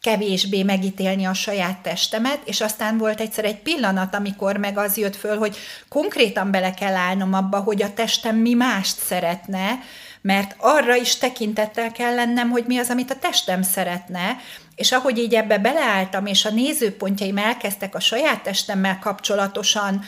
kevésbé 0.00 0.62
megítélni 0.62 1.24
a 1.24 1.34
saját 1.34 1.78
testemet, 1.78 2.40
és 2.44 2.60
aztán 2.60 2.98
volt 2.98 3.20
egyszer 3.20 3.44
egy 3.44 3.58
pillanat, 3.58 4.14
amikor 4.14 4.56
meg 4.56 4.78
az 4.78 4.96
jött 4.96 5.16
föl, 5.16 5.38
hogy 5.38 5.56
konkrétan 5.88 6.50
bele 6.50 6.74
kell 6.74 6.94
állnom 6.94 7.34
abba, 7.34 7.60
hogy 7.60 7.82
a 7.82 7.94
testem 7.94 8.36
mi 8.36 8.54
mást 8.54 8.98
szeretne, 8.98 9.78
mert 10.20 10.54
arra 10.58 10.94
is 10.94 11.16
tekintettel 11.16 11.92
kell 11.92 12.14
lennem, 12.14 12.50
hogy 12.50 12.64
mi 12.66 12.78
az, 12.78 12.90
amit 12.90 13.10
a 13.10 13.18
testem 13.18 13.62
szeretne, 13.62 14.36
és 14.74 14.92
ahogy 14.92 15.18
így 15.18 15.34
ebbe 15.34 15.58
beleálltam, 15.58 16.26
és 16.26 16.44
a 16.44 16.50
nézőpontjaim 16.50 17.38
elkezdtek 17.38 17.94
a 17.94 18.00
saját 18.00 18.42
testemmel 18.42 18.98
kapcsolatosan 18.98 20.04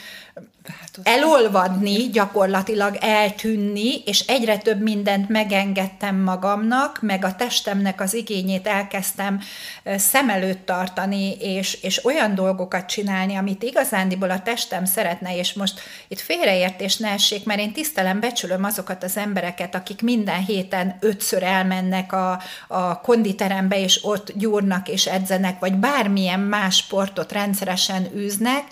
elolvadni, 1.02 2.08
gyakorlatilag 2.08 2.96
eltűnni, 3.00 4.02
és 4.04 4.20
egyre 4.20 4.58
több 4.58 4.80
mindent 4.80 5.28
megengedtem 5.28 6.16
magamnak, 6.16 6.98
meg 7.02 7.24
a 7.24 7.34
testemnek 7.34 8.00
az 8.00 8.14
igényét 8.14 8.66
elkezdtem 8.66 9.40
szem 9.96 10.30
előtt 10.30 10.66
tartani, 10.66 11.36
és, 11.40 11.78
és 11.82 12.04
olyan 12.04 12.34
dolgokat 12.34 12.86
csinálni, 12.86 13.36
amit 13.36 13.62
igazándiból 13.62 14.30
a 14.30 14.42
testem 14.42 14.84
szeretne, 14.84 15.36
és 15.36 15.52
most 15.52 15.80
itt 16.08 16.20
félreértés 16.20 16.96
ne 16.96 17.08
essék, 17.08 17.44
mert 17.44 17.60
én 17.60 17.72
tisztelem, 17.72 18.20
becsülöm 18.20 18.64
azokat 18.64 19.02
az 19.02 19.16
embereket, 19.16 19.74
akik 19.74 20.02
minden 20.02 20.44
héten 20.44 20.96
ötször 21.00 21.42
elmennek 21.42 22.12
a, 22.12 22.42
a 22.68 23.00
konditerembe, 23.00 23.80
és 23.80 24.04
ott 24.04 24.32
gyúrnak 24.34 24.88
és 24.88 25.06
edzenek, 25.06 25.58
vagy 25.58 25.74
bármilyen 25.74 26.40
más 26.40 26.76
sportot 26.76 27.32
rendszeresen 27.32 28.08
űznek, 28.16 28.64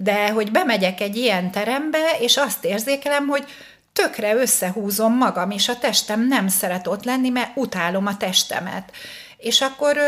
de 0.00 0.30
hogy 0.30 0.50
bemegyek 0.50 1.00
egy 1.00 1.16
ilyen 1.16 1.50
terembe, 1.50 2.16
és 2.20 2.36
azt 2.36 2.64
érzékelem, 2.64 3.26
hogy 3.26 3.44
tökre 3.92 4.34
összehúzom 4.34 5.16
magam, 5.16 5.50
és 5.50 5.68
a 5.68 5.78
testem 5.78 6.26
nem 6.26 6.48
szeret 6.48 6.86
ott 6.86 7.04
lenni, 7.04 7.28
mert 7.28 7.56
utálom 7.56 8.06
a 8.06 8.16
testemet. 8.16 8.92
És 9.36 9.60
akkor 9.60 9.98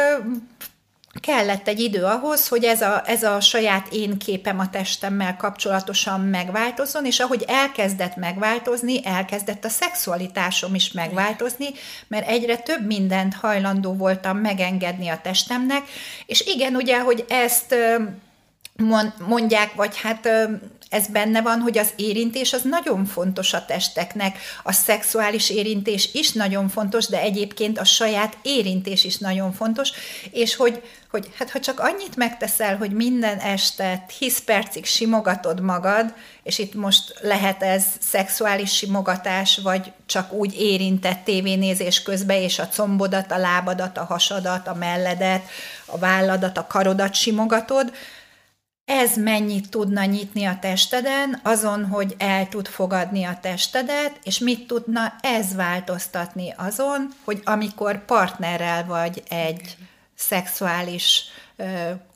kellett 1.20 1.68
egy 1.68 1.80
idő 1.80 2.04
ahhoz, 2.04 2.49
hogy 2.49 2.64
ez 2.64 2.80
a, 2.80 3.02
ez 3.06 3.23
a 3.23 3.40
saját 3.40 3.92
én 3.92 4.18
képem 4.18 4.59
a 4.59 4.70
testemmel 4.70 5.37
kapcsolatosan 5.37 6.20
megváltozzon, 6.20 7.06
és 7.06 7.20
ahogy 7.20 7.44
elkezdett 7.49 8.16
megváltozni, 8.16 9.06
elkezdett 9.06 9.64
a 9.64 9.68
szexualitásom 9.68 10.75
is 10.75 10.92
megváltozni, 10.92 11.66
mert 12.09 12.28
egyre 12.28 12.56
több 12.56 12.87
mindent 12.87 13.35
hajlandó 13.35 13.92
voltam 13.92 14.38
megengedni 14.38 15.09
a 15.09 15.20
testemnek, 15.23 15.82
és 16.26 16.40
igen, 16.47 16.75
ugye, 16.75 17.00
hogy 17.00 17.25
ezt 17.28 17.75
mondják, 19.19 19.75
vagy 19.75 20.01
hát 20.01 20.29
ez 20.91 21.07
benne 21.07 21.43
van, 21.43 21.61
hogy 21.61 21.79
az 21.79 21.93
érintés 21.97 22.53
az 22.53 22.63
nagyon 22.63 23.05
fontos 23.05 23.53
a 23.53 23.65
testeknek, 23.65 24.39
a 24.63 24.73
szexuális 24.73 25.51
érintés 25.51 26.09
is 26.13 26.33
nagyon 26.33 26.69
fontos, 26.69 27.07
de 27.07 27.21
egyébként 27.21 27.79
a 27.79 27.85
saját 27.85 28.37
érintés 28.43 29.05
is 29.05 29.19
nagyon 29.19 29.53
fontos, 29.53 29.91
és 30.31 30.57
hogy, 30.57 30.83
hogy 31.11 31.29
hát 31.39 31.51
ha 31.51 31.61
csak 31.61 31.81
annyit 31.81 32.17
megteszel, 32.17 32.77
hogy 32.77 32.91
minden 32.91 33.39
este 33.39 34.05
10 34.19 34.45
percig 34.45 34.85
simogatod 34.85 35.61
magad, 35.61 36.15
és 36.43 36.59
itt 36.59 36.75
most 36.75 37.19
lehet 37.21 37.63
ez 37.63 37.85
szexuális 38.01 38.77
simogatás, 38.77 39.59
vagy 39.63 39.93
csak 40.07 40.33
úgy 40.33 40.61
érintett 40.61 41.25
tévénézés 41.25 42.03
közben, 42.03 42.37
és 42.37 42.59
a 42.59 42.69
combodat, 42.69 43.33
a 43.33 43.39
lábadat, 43.39 43.99
a 43.99 44.05
hasadat, 44.05 44.69
a 44.69 44.75
melledet, 44.75 45.43
a 45.87 45.99
válladat, 45.99 46.59
a 46.59 46.67
karodat 46.67 47.15
simogatod, 47.15 47.93
ez 48.90 49.16
mennyit 49.16 49.70
tudna 49.70 50.04
nyitni 50.04 50.44
a 50.44 50.59
testeden, 50.61 51.40
azon, 51.42 51.87
hogy 51.87 52.14
el 52.18 52.49
tud 52.49 52.68
fogadni 52.68 53.25
a 53.25 53.38
testedet, 53.40 54.18
és 54.23 54.38
mit 54.38 54.66
tudna 54.66 55.14
ez 55.20 55.54
változtatni 55.54 56.54
azon, 56.56 57.09
hogy 57.25 57.40
amikor 57.44 58.04
partnerrel 58.04 58.85
vagy 58.85 59.23
egy 59.28 59.76
szexuális 60.14 61.23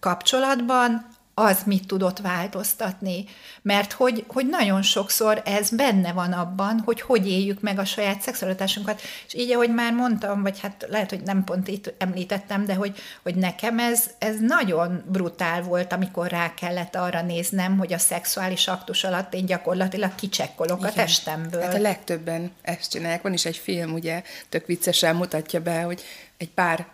kapcsolatban, 0.00 1.06
az 1.34 1.62
mit 1.66 1.86
tudott 1.86 2.18
változtatni. 2.18 3.24
Mert 3.62 3.92
hogy, 3.92 4.24
hogy 4.28 4.46
nagyon 4.46 4.82
sokszor 4.82 5.42
ez 5.44 5.70
benne 5.70 6.12
van 6.12 6.32
abban, 6.32 6.80
hogy 6.84 7.00
hogy 7.00 7.30
éljük 7.30 7.60
meg 7.60 7.78
a 7.78 7.84
saját 7.84 8.20
szexualitásunkat. 8.20 9.00
És 9.26 9.34
így, 9.34 9.52
ahogy 9.52 9.74
már 9.74 9.92
mondtam, 9.92 10.42
vagy 10.42 10.60
hát 10.60 10.86
lehet, 10.88 11.10
hogy 11.10 11.22
nem 11.22 11.44
pont 11.44 11.68
itt 11.68 11.94
említettem, 11.98 12.64
de 12.64 12.74
hogy, 12.74 12.96
hogy 13.22 13.34
nekem 13.34 13.78
ez, 13.78 14.10
ez 14.18 14.36
nagyon 14.40 15.04
brutál 15.06 15.62
volt, 15.62 15.92
amikor 15.92 16.28
rá 16.28 16.54
kellett 16.54 16.94
arra 16.94 17.22
néznem, 17.22 17.78
hogy 17.78 17.92
a 17.92 17.98
szexuális 17.98 18.68
aktus 18.68 19.04
alatt 19.04 19.34
én 19.34 19.46
gyakorlatilag 19.46 20.14
kicsekkolok 20.14 20.78
Igen. 20.78 20.90
a 20.90 20.94
testemből. 20.94 21.60
Hát 21.60 21.74
a 21.74 21.80
legtöbben 21.80 22.52
ezt 22.62 22.90
csinálják. 22.90 23.22
Van 23.22 23.32
is 23.32 23.44
egy 23.44 23.56
film, 23.56 23.92
ugye, 23.92 24.22
tök 24.48 24.66
viccesen 24.66 25.16
mutatja 25.16 25.60
be, 25.60 25.82
hogy 25.82 26.02
egy 26.36 26.50
pár 26.50 26.86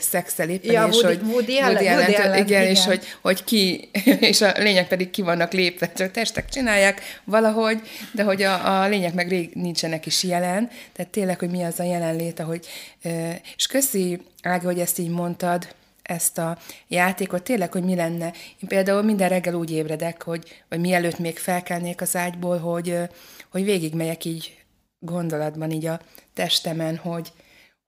szexel 0.00 0.48
éppen, 0.48 0.72
ja, 0.72 0.86
és 0.86 0.94
Woody, 0.94 1.16
hogy 1.16 1.28
Woody 1.32 1.58
Allen, 1.58 1.70
Woody 1.72 1.86
Allen, 1.86 1.98
Woody 1.98 2.14
Allen, 2.14 2.44
igen, 2.44 2.46
igen, 2.46 2.70
és 2.70 2.84
hogy, 2.84 3.04
hogy 3.20 3.44
ki, 3.44 3.90
és 4.30 4.40
a 4.40 4.52
lények 4.56 4.88
pedig 4.88 5.10
ki 5.10 5.22
vannak 5.22 5.52
lépve, 5.52 5.92
csak 5.92 6.10
testek 6.10 6.48
csinálják 6.48 7.00
valahogy, 7.24 7.80
de 8.12 8.22
hogy 8.22 8.42
a, 8.42 8.82
a 8.82 8.88
lények 8.88 9.14
meg 9.14 9.28
rég 9.28 9.50
nincsenek 9.54 10.06
is 10.06 10.22
jelen, 10.22 10.70
tehát 10.92 11.10
tényleg, 11.10 11.38
hogy 11.38 11.50
mi 11.50 11.62
az 11.62 11.80
a 11.80 11.84
jelenlét, 11.84 12.40
ahogy, 12.40 12.66
és 13.56 13.66
köszi, 13.66 14.20
Ági, 14.42 14.64
hogy 14.64 14.78
ezt 14.78 14.98
így 14.98 15.08
mondtad, 15.08 15.68
ezt 16.02 16.38
a 16.38 16.58
játékot, 16.88 17.42
tényleg, 17.42 17.72
hogy 17.72 17.84
mi 17.84 17.94
lenne. 17.94 18.32
Én 18.60 18.68
például 18.68 19.02
minden 19.02 19.28
reggel 19.28 19.54
úgy 19.54 19.70
ébredek, 19.70 20.22
hogy, 20.22 20.62
vagy 20.68 20.80
mielőtt 20.80 21.18
még 21.18 21.38
felkelnék 21.38 22.00
az 22.00 22.16
ágyból, 22.16 22.58
hogy, 22.58 22.98
hogy 23.50 23.64
végigmegyek 23.64 24.24
így 24.24 24.56
gondolatban 24.98 25.70
így 25.70 25.86
a 25.86 26.00
testemen, 26.34 26.96
hogy, 26.96 27.32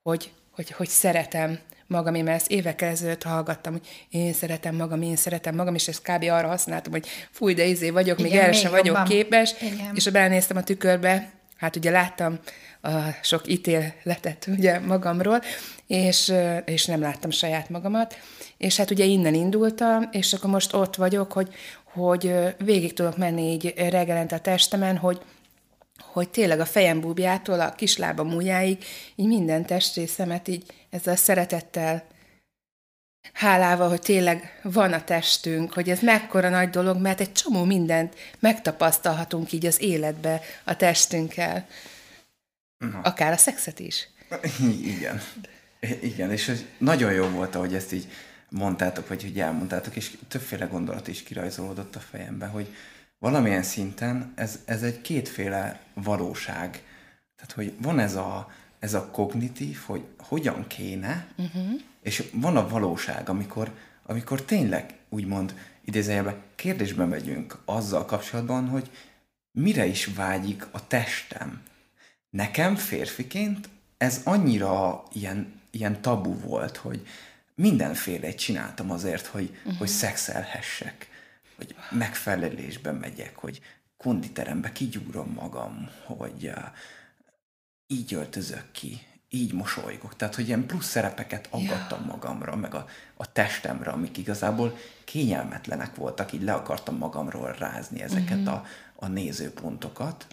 hogy, 0.03 0.31
hogy, 0.51 0.71
hogy 0.71 0.89
szeretem, 0.89 1.59
magam, 1.91 2.15
én 2.15 2.29
ezt 2.29 2.51
évekkel 2.51 2.89
ezelőtt 2.89 3.23
hallgattam, 3.23 3.73
hogy 3.73 3.87
én 4.11 4.33
szeretem 4.33 4.75
magam, 4.75 5.03
én 5.03 5.17
szeretem 5.17 5.55
magam, 5.55 5.75
és 5.75 5.89
ezt 5.89 6.03
kb. 6.03 6.23
arra 6.23 6.49
használtam, 6.49 6.93
hogy 6.93 7.07
fúj, 7.31 7.55
de 7.55 7.65
izé 7.65 7.91
vagyok, 7.91 8.19
Igen, 8.19 8.31
még 8.31 8.41
erre 8.41 8.53
sem 8.53 8.71
vagyok 8.71 8.87
jobban. 8.87 9.05
képes, 9.05 9.55
Igen. 9.61 9.91
és 9.95 10.05
ha 10.05 10.11
belenéztem 10.11 10.57
a 10.57 10.63
tükörbe, 10.63 11.31
hát 11.57 11.77
ugye 11.77 11.91
láttam 11.91 12.39
a 12.83 12.89
sok 13.23 13.49
ítéletet 13.49 14.47
ugye 14.47 14.79
magamról, 14.79 15.43
és, 15.87 16.33
és 16.65 16.87
nem 16.87 17.01
láttam 17.01 17.31
saját 17.31 17.69
magamat, 17.69 18.19
és 18.57 18.77
hát 18.77 18.91
ugye 18.91 19.05
innen 19.05 19.35
indultam, 19.35 20.09
és 20.13 20.33
akkor 20.33 20.51
most 20.51 20.75
ott 20.75 20.97
vagyok, 20.97 21.33
hogy, 21.33 21.55
hogy 21.93 22.35
végig 22.65 22.93
tudok 22.93 23.17
menni 23.17 23.53
így 23.53 23.75
reggelente 23.77 24.37
a 24.37 24.41
testemen, 24.41 24.97
hogy 24.97 25.21
hogy 26.01 26.29
tényleg 26.29 26.61
a 26.61 26.67
fejem 26.67 27.01
búbjától 27.01 27.61
a 27.61 27.73
kislábam 27.73 28.35
ujjáig, 28.35 28.85
így 29.15 29.27
minden 29.27 29.67
testrészemet 29.67 30.49
így 30.49 30.65
ezzel 30.91 31.15
a 31.15 31.17
szeretettel, 31.17 32.05
hálával, 33.33 33.89
hogy 33.89 34.01
tényleg 34.01 34.61
van 34.63 34.93
a 34.93 35.05
testünk, 35.05 35.73
hogy 35.73 35.91
ez 35.91 36.01
mekkora 36.01 36.49
nagy 36.49 36.71
dolog, 36.71 37.01
mert 37.01 37.21
egy 37.21 37.33
csomó 37.33 37.65
mindent 37.65 38.15
megtapasztalhatunk 38.39 39.53
így 39.53 39.67
az 39.67 39.81
életbe 39.83 40.41
a 40.65 40.77
testünkkel. 40.77 41.67
Na. 42.79 43.01
Akár 43.03 43.33
a 43.33 43.37
szexet 43.37 43.79
is. 43.79 44.09
Igen. 44.95 45.21
Igen, 46.01 46.33
és 46.33 46.53
nagyon 46.79 47.13
jó 47.13 47.27
volt, 47.27 47.55
ahogy 47.55 47.75
ezt 47.75 47.93
így 47.93 48.07
mondtátok, 48.49 49.09
vagy 49.09 49.23
hogy 49.23 49.41
elmondtátok, 49.41 49.97
és 49.97 50.11
többféle 50.29 50.65
gondolat 50.65 51.09
is 51.09 51.23
kirajzolódott 51.23 51.97
a 51.97 52.01
fejembe, 52.01 52.47
hogy, 52.47 52.75
valamilyen 53.21 53.63
szinten 53.63 54.33
ez, 54.35 54.59
ez 54.65 54.83
egy 54.83 55.01
kétféle 55.01 55.81
valóság. 55.95 56.83
Tehát, 57.37 57.53
hogy 57.55 57.75
van 57.83 57.99
ez 57.99 58.15
a, 58.15 58.51
ez 58.79 58.95
a 58.95 59.11
kognitív, 59.11 59.79
hogy 59.87 60.05
hogyan 60.19 60.67
kéne, 60.67 61.27
uh-huh. 61.37 61.81
és 62.03 62.31
van 62.33 62.57
a 62.57 62.69
valóság, 62.69 63.29
amikor, 63.29 63.73
amikor 64.07 64.43
tényleg 64.43 64.95
úgymond 65.09 65.55
idézőjelben 65.85 66.43
kérdésbe 66.55 67.05
megyünk 67.05 67.59
azzal 67.65 68.05
kapcsolatban, 68.05 68.69
hogy 68.69 68.91
mire 69.53 69.87
is 69.87 70.07
vágyik 70.07 70.67
a 70.71 70.87
testem. 70.87 71.63
Nekem 72.31 72.77
férfiként 72.77 73.69
ez 73.97 74.21
annyira 74.25 75.03
ilyen, 75.13 75.61
ilyen 75.71 76.03
tabu 76.03 76.35
volt, 76.35 76.77
hogy 76.77 77.07
mindenféle 77.55 78.35
csináltam 78.35 78.91
azért, 78.91 79.27
hogy, 79.27 79.51
uh-huh. 79.59 79.79
hogy 79.79 79.89
szexelhessek 79.89 81.09
hogy 81.61 81.75
megfelelésben 81.91 82.95
megyek, 82.95 83.37
hogy 83.37 83.61
konditerembe 83.97 84.73
kigyúrom 84.73 85.33
magam, 85.33 85.91
hogy 86.05 86.47
uh, 86.47 86.65
így 87.87 88.15
öltözök 88.15 88.71
ki, 88.73 89.01
így 89.29 89.53
mosolygok. 89.53 90.17
Tehát, 90.17 90.35
hogy 90.35 90.47
ilyen 90.47 90.67
plusz 90.67 90.87
szerepeket 90.87 91.49
aggattam 91.51 92.01
ja. 92.01 92.07
magamra, 92.07 92.57
meg 92.57 92.75
a, 92.75 92.87
a 93.17 93.33
testemre, 93.33 93.91
amik 93.91 94.17
igazából 94.17 94.77
kényelmetlenek 95.05 95.95
voltak, 95.95 96.33
így 96.33 96.43
le 96.43 96.53
akartam 96.53 96.97
magamról 96.97 97.53
rázni 97.53 98.03
ezeket 98.03 98.39
uh-huh. 98.39 98.55
a, 98.55 98.65
a 98.95 99.07
nézőpontokat, 99.07 100.27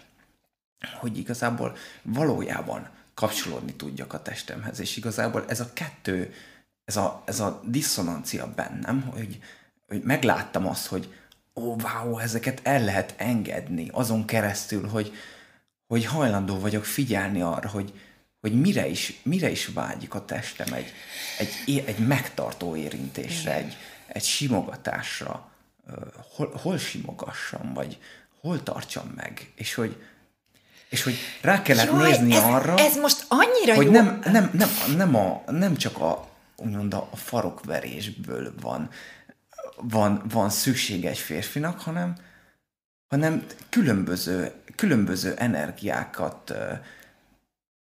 hogy 1.00 1.18
igazából 1.18 1.76
valójában 2.02 2.88
kapcsolódni 3.14 3.74
tudjak 3.74 4.12
a 4.12 4.22
testemhez, 4.22 4.80
és 4.80 4.96
igazából 4.96 5.44
ez 5.48 5.60
a 5.60 5.72
kettő, 5.72 6.34
ez 6.84 6.96
a, 6.96 7.22
ez 7.24 7.40
a 7.40 7.60
diszonancia 7.64 8.52
bennem, 8.54 9.02
hogy, 9.02 9.38
hogy 9.86 10.02
megláttam 10.02 10.66
azt, 10.66 10.86
hogy 10.86 11.14
ó, 11.58 11.76
wow, 11.82 12.18
ezeket 12.18 12.60
el 12.62 12.84
lehet 12.84 13.14
engedni 13.16 13.88
azon 13.92 14.24
keresztül, 14.24 14.88
hogy, 14.88 15.12
hogy 15.86 16.04
hajlandó 16.04 16.58
vagyok 16.58 16.84
figyelni 16.84 17.40
arra, 17.40 17.68
hogy, 17.68 17.92
hogy 18.40 18.60
mire 18.60 18.88
is, 18.88 19.20
mire 19.22 19.50
is 19.50 19.66
vágyik 19.66 20.14
a 20.14 20.24
testem 20.24 20.72
egy, 20.72 20.92
egy, 21.38 21.82
egy 21.86 21.98
megtartó 21.98 22.76
érintésre, 22.76 23.54
egy, 23.54 23.76
egy 24.06 24.24
simogatásra, 24.24 25.50
hol, 26.34 26.52
hol 26.62 26.78
simogassam, 26.78 27.72
vagy 27.74 27.98
hol 28.40 28.62
tartsam 28.62 29.12
meg, 29.16 29.52
és 29.54 29.74
hogy, 29.74 30.02
és 30.88 31.02
hogy 31.02 31.14
rá 31.40 31.62
kellett 31.62 31.86
Jaj, 31.86 32.10
nézni 32.10 32.34
ez, 32.34 32.42
arra, 32.42 32.78
ez 32.78 32.96
most 32.96 33.24
annyira 33.28 33.74
hogy 33.74 33.84
jó. 33.84 33.90
Nem, 33.90 34.20
nem, 34.24 34.50
nem, 34.52 34.68
nem, 34.96 35.14
a, 35.14 35.42
nem 35.50 35.76
csak 35.76 35.98
a, 35.98 36.28
úgymond 36.56 36.94
a 36.94 37.08
farokverésből 37.14 38.54
van, 38.60 38.90
van, 39.80 40.22
van 40.28 40.50
szükség 40.50 41.04
egy 41.04 41.18
férfinak, 41.18 41.80
hanem, 41.80 42.14
hanem 43.08 43.46
különböző, 43.68 44.52
különböző 44.74 45.34
energiákat 45.36 46.50
uh, 46.50 46.56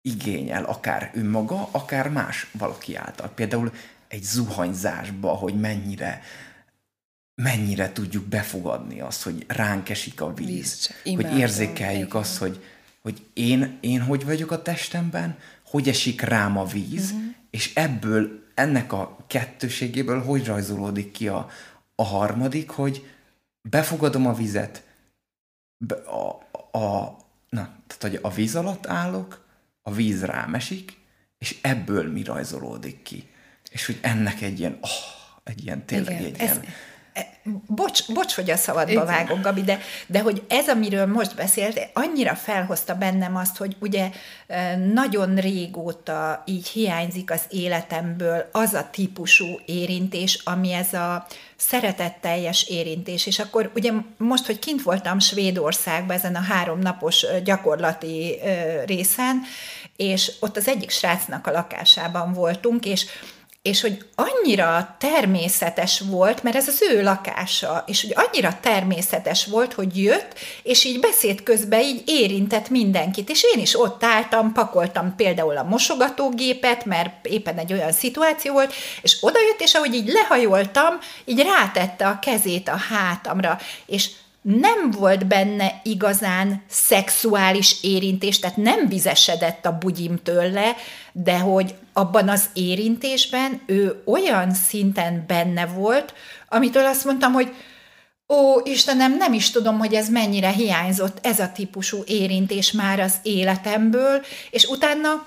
igényel, 0.01 0.63
akár 0.63 1.11
önmaga, 1.13 1.69
akár 1.71 2.09
más 2.09 2.47
valaki 2.51 2.95
által. 2.95 3.29
Például 3.29 3.71
egy 4.07 4.23
zuhanyzásba, 4.23 5.29
hogy 5.29 5.59
mennyire 5.59 6.21
mennyire 7.35 7.91
tudjuk 7.91 8.25
befogadni 8.25 8.99
azt, 8.99 9.23
hogy 9.23 9.45
ránk 9.47 9.89
esik 9.89 10.21
a 10.21 10.33
víz, 10.33 10.93
víz 11.03 11.15
hogy 11.15 11.37
érzékeljük 11.37 12.15
azt, 12.15 12.37
hogy, 12.37 12.63
hogy 13.01 13.21
én, 13.33 13.77
én 13.81 14.01
hogy 14.01 14.25
vagyok 14.25 14.51
a 14.51 14.61
testemben, 14.61 15.37
hogy 15.65 15.87
esik 15.87 16.21
rám 16.21 16.57
a 16.57 16.65
víz, 16.65 17.11
uh-huh. 17.11 17.23
és 17.49 17.75
ebből, 17.75 18.43
ennek 18.53 18.93
a 18.93 19.17
kettőségéből 19.27 20.23
hogy 20.23 20.45
rajzolódik 20.45 21.11
ki 21.11 21.27
a, 21.27 21.49
a 21.95 22.03
harmadik, 22.03 22.69
hogy 22.69 23.07
befogadom 23.61 24.27
a 24.27 24.33
vizet, 24.33 24.83
be, 25.77 25.95
a, 25.95 26.47
a, 26.77 27.17
na, 27.49 27.75
tehát, 27.87 27.99
hogy 27.99 28.19
a 28.21 28.29
víz 28.29 28.55
alatt 28.55 28.87
állok, 28.87 29.45
a 29.81 29.91
víz 29.91 30.25
rám 30.25 30.53
esik, 30.53 31.01
és 31.37 31.59
ebből 31.61 32.11
mi 32.11 32.23
rajzolódik 32.23 33.01
ki. 33.01 33.29
És 33.71 33.85
hogy 33.85 33.99
ennek 34.01 34.41
egy 34.41 34.59
ilyen, 34.59 34.77
oh, 34.81 34.89
egy 35.43 35.63
ilyen 35.63 35.85
tényleg 35.85 36.19
Igen, 36.19 36.33
egy 36.33 36.39
ez, 36.39 36.51
ilyen 36.51 36.65
Bocs, 37.67 38.13
bocs, 38.13 38.33
hogy 38.33 38.51
a 38.51 38.55
szabadba 38.55 39.05
vágok, 39.05 39.41
Gabi, 39.41 39.61
de, 39.61 39.79
de 40.07 40.19
hogy 40.19 40.43
ez, 40.47 40.69
amiről 40.69 41.05
most 41.05 41.35
beszélt, 41.35 41.89
annyira 41.93 42.35
felhozta 42.35 42.95
bennem 42.95 43.35
azt, 43.35 43.57
hogy 43.57 43.75
ugye 43.79 44.09
nagyon 44.93 45.35
régóta 45.35 46.43
így 46.45 46.67
hiányzik 46.67 47.31
az 47.31 47.41
életemből 47.49 48.49
az 48.51 48.73
a 48.73 48.89
típusú 48.91 49.45
érintés, 49.65 50.41
ami 50.43 50.73
ez 50.73 50.93
a 50.93 51.25
szeretetteljes 51.55 52.63
érintés. 52.69 53.25
És 53.25 53.39
akkor 53.39 53.71
ugye 53.75 53.91
most, 54.17 54.45
hogy 54.45 54.59
kint 54.59 54.81
voltam 54.81 55.19
Svédországban 55.19 56.15
ezen 56.15 56.35
a 56.35 56.41
három 56.41 56.79
napos 56.79 57.25
gyakorlati 57.43 58.39
részen, 58.85 59.41
és 59.95 60.31
ott 60.39 60.57
az 60.57 60.67
egyik 60.67 60.89
srácnak 60.89 61.47
a 61.47 61.51
lakásában 61.51 62.33
voltunk, 62.33 62.85
és 62.85 63.05
és 63.63 63.81
hogy 63.81 64.05
annyira 64.15 64.95
természetes 64.99 65.99
volt, 65.99 66.43
mert 66.43 66.55
ez 66.55 66.67
az 66.67 66.81
ő 66.91 67.03
lakása, 67.03 67.83
és 67.87 68.01
hogy 68.01 68.13
annyira 68.15 68.57
természetes 68.61 69.45
volt, 69.45 69.73
hogy 69.73 70.03
jött, 70.03 70.39
és 70.63 70.83
így 70.83 70.99
beszéd 70.99 71.43
közben 71.43 71.79
így 71.79 72.03
érintett 72.05 72.69
mindenkit, 72.69 73.29
és 73.29 73.43
én 73.55 73.61
is 73.61 73.79
ott 73.79 74.03
álltam, 74.03 74.51
pakoltam 74.51 75.15
például 75.15 75.57
a 75.57 75.63
mosogatógépet, 75.63 76.85
mert 76.85 77.25
éppen 77.25 77.57
egy 77.57 77.73
olyan 77.73 77.91
szituáció 77.91 78.53
volt, 78.53 78.73
és 79.01 79.17
odajött, 79.21 79.61
és 79.61 79.73
ahogy 79.73 79.93
így 79.93 80.07
lehajoltam, 80.07 80.99
így 81.25 81.41
rátette 81.41 82.07
a 82.07 82.19
kezét 82.19 82.67
a 82.67 82.77
hátamra, 82.89 83.59
és 83.85 84.09
nem 84.41 84.91
volt 84.91 85.27
benne 85.27 85.81
igazán 85.83 86.63
szexuális 86.69 87.75
érintés, 87.81 88.39
tehát 88.39 88.57
nem 88.57 88.87
vizesedett 88.87 89.65
a 89.65 89.77
bugyim 89.77 90.19
tőle, 90.23 90.75
de 91.13 91.39
hogy 91.39 91.75
abban 91.93 92.29
az 92.29 92.45
érintésben 92.53 93.61
ő 93.65 94.01
olyan 94.05 94.53
szinten 94.53 95.23
benne 95.27 95.65
volt, 95.65 96.13
amitől 96.49 96.85
azt 96.85 97.05
mondtam, 97.05 97.33
hogy 97.33 97.53
ó, 98.27 98.59
Istenem, 98.63 99.17
nem 99.17 99.33
is 99.33 99.51
tudom, 99.51 99.77
hogy 99.77 99.93
ez 99.93 100.09
mennyire 100.09 100.49
hiányzott, 100.49 101.17
ez 101.21 101.39
a 101.39 101.51
típusú 101.51 101.97
érintés 102.05 102.71
már 102.71 102.99
az 102.99 103.15
életemből, 103.23 104.21
és 104.49 104.65
utána 104.65 105.25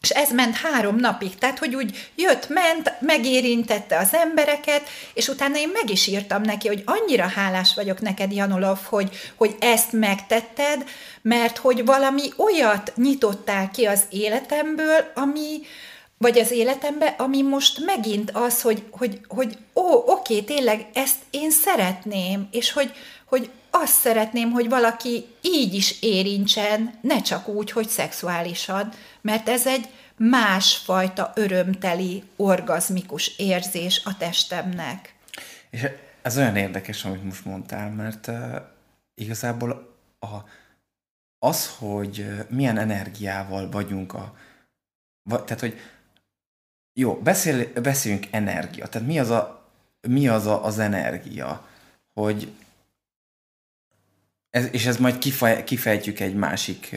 és 0.00 0.10
ez 0.10 0.30
ment 0.30 0.56
három 0.56 0.96
napig, 0.96 1.34
tehát 1.34 1.58
hogy 1.58 1.74
úgy 1.74 2.10
jött, 2.14 2.48
ment, 2.48 2.92
megérintette 3.00 3.98
az 3.98 4.14
embereket, 4.14 4.88
és 5.14 5.28
utána 5.28 5.56
én 5.56 5.70
meg 5.72 5.90
is 5.90 6.06
írtam 6.06 6.42
neki, 6.42 6.68
hogy 6.68 6.82
annyira 6.84 7.26
hálás 7.26 7.74
vagyok 7.74 8.00
neked, 8.00 8.32
Janulov, 8.32 8.78
hogy, 8.84 9.16
hogy 9.36 9.56
ezt 9.60 9.92
megtetted, 9.92 10.84
mert 11.22 11.56
hogy 11.56 11.84
valami 11.84 12.32
olyat 12.36 12.92
nyitottál 12.96 13.70
ki 13.70 13.84
az 13.84 14.02
életemből, 14.10 15.12
ami, 15.14 15.60
vagy 16.18 16.38
az 16.38 16.50
életembe, 16.50 17.14
ami 17.18 17.42
most 17.42 17.84
megint 17.84 18.30
az, 18.30 18.62
hogy, 18.62 18.82
hogy, 18.90 19.20
hogy 19.28 19.58
ó, 19.74 20.12
oké, 20.12 20.40
tényleg 20.40 20.86
ezt 20.94 21.18
én 21.30 21.50
szeretném, 21.50 22.48
és 22.50 22.72
hogy, 22.72 22.92
hogy 23.24 23.50
azt 23.70 24.00
szeretném, 24.00 24.50
hogy 24.50 24.68
valaki 24.68 25.24
így 25.40 25.74
is 25.74 25.96
érintsen, 26.00 26.98
ne 27.00 27.20
csak 27.22 27.48
úgy, 27.48 27.70
hogy 27.70 27.88
szexuálisan, 27.88 28.92
mert 29.26 29.48
ez 29.48 29.66
egy 29.66 29.88
másfajta 30.16 31.32
örömteli, 31.34 32.22
orgazmikus 32.36 33.38
érzés 33.38 34.02
a 34.04 34.16
testemnek. 34.16 35.14
És 35.70 35.86
ez 36.22 36.36
olyan 36.36 36.56
érdekes, 36.56 37.04
amit 37.04 37.24
most 37.24 37.44
mondtál, 37.44 37.90
mert 37.90 38.26
uh, 38.26 38.56
igazából 39.14 39.96
a, 40.18 40.36
az, 41.38 41.76
hogy 41.78 42.26
milyen 42.48 42.78
energiával 42.78 43.70
vagyunk 43.70 44.14
a... 44.14 44.36
Vagy, 45.22 45.44
tehát, 45.44 45.60
hogy 45.60 45.80
jó, 46.92 47.14
beszél, 47.14 47.72
beszéljünk 47.82 48.26
energia. 48.30 48.86
Tehát 48.86 49.08
mi 49.08 49.18
az, 49.18 49.30
a, 49.30 49.68
mi 50.08 50.28
az 50.28 50.46
a, 50.46 50.64
az 50.64 50.78
energia, 50.78 51.68
hogy 52.14 52.52
ez, 54.50 54.68
és 54.72 54.86
ez 54.86 54.96
majd 54.96 55.18
kifej, 55.18 55.64
kifejtjük 55.64 56.20
egy 56.20 56.34
másik 56.34 56.96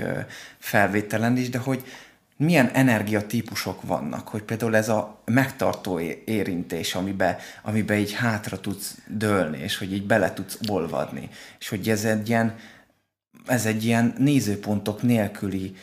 felvételen 0.57 1.37
is, 1.37 1.49
de 1.49 1.57
hogy 1.57 1.83
milyen 2.39 2.69
energiatípusok 2.73 3.81
vannak, 3.81 4.27
hogy 4.27 4.41
például 4.41 4.75
ez 4.75 4.89
a 4.89 5.21
megtartó 5.25 5.99
érintés, 6.25 6.95
amiben, 6.95 7.37
amiben 7.61 7.97
így 7.97 8.13
hátra 8.13 8.59
tudsz 8.59 8.97
dőlni, 9.07 9.57
és 9.57 9.77
hogy 9.77 9.93
így 9.93 10.05
bele 10.05 10.33
tudsz 10.33 10.57
olvadni, 10.67 11.29
és 11.59 11.69
hogy 11.69 11.89
ez 11.89 12.05
egy 12.05 12.29
ilyen, 12.29 12.55
ez 13.45 13.65
egy 13.65 13.85
ilyen 13.85 14.13
nézőpontok 14.17 15.01
nélküli 15.01 15.75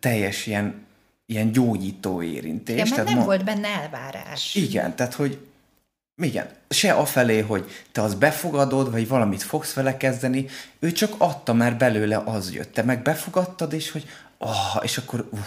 teljes 0.00 0.46
ilyen, 0.46 0.86
ilyen 1.26 1.52
gyógyító 1.52 2.22
érintés. 2.22 2.74
Igen, 2.74 2.88
tehát 2.88 3.04
nem 3.04 3.18
ma... 3.18 3.24
volt 3.24 3.44
benne 3.44 3.68
elvárás. 3.68 4.54
Igen, 4.54 4.96
tehát 4.96 5.14
hogy 5.14 5.38
igen, 6.22 6.48
se 6.68 6.92
afelé, 6.92 7.40
hogy 7.40 7.70
te 7.92 8.02
az 8.02 8.14
befogadod, 8.14 8.90
vagy 8.90 9.08
valamit 9.08 9.42
fogsz 9.42 9.72
vele 9.72 9.96
kezdeni, 9.96 10.46
ő 10.78 10.92
csak 10.92 11.14
adta, 11.18 11.52
mert 11.52 11.78
belőle 11.78 12.22
az 12.24 12.52
jött. 12.52 12.72
Te 12.72 12.82
meg 12.82 13.02
befogadtad, 13.02 13.72
és 13.72 13.90
hogy 13.90 14.08
oh, 14.40 14.78
és 14.82 14.98
akkor 14.98 15.28
uh, 15.30 15.38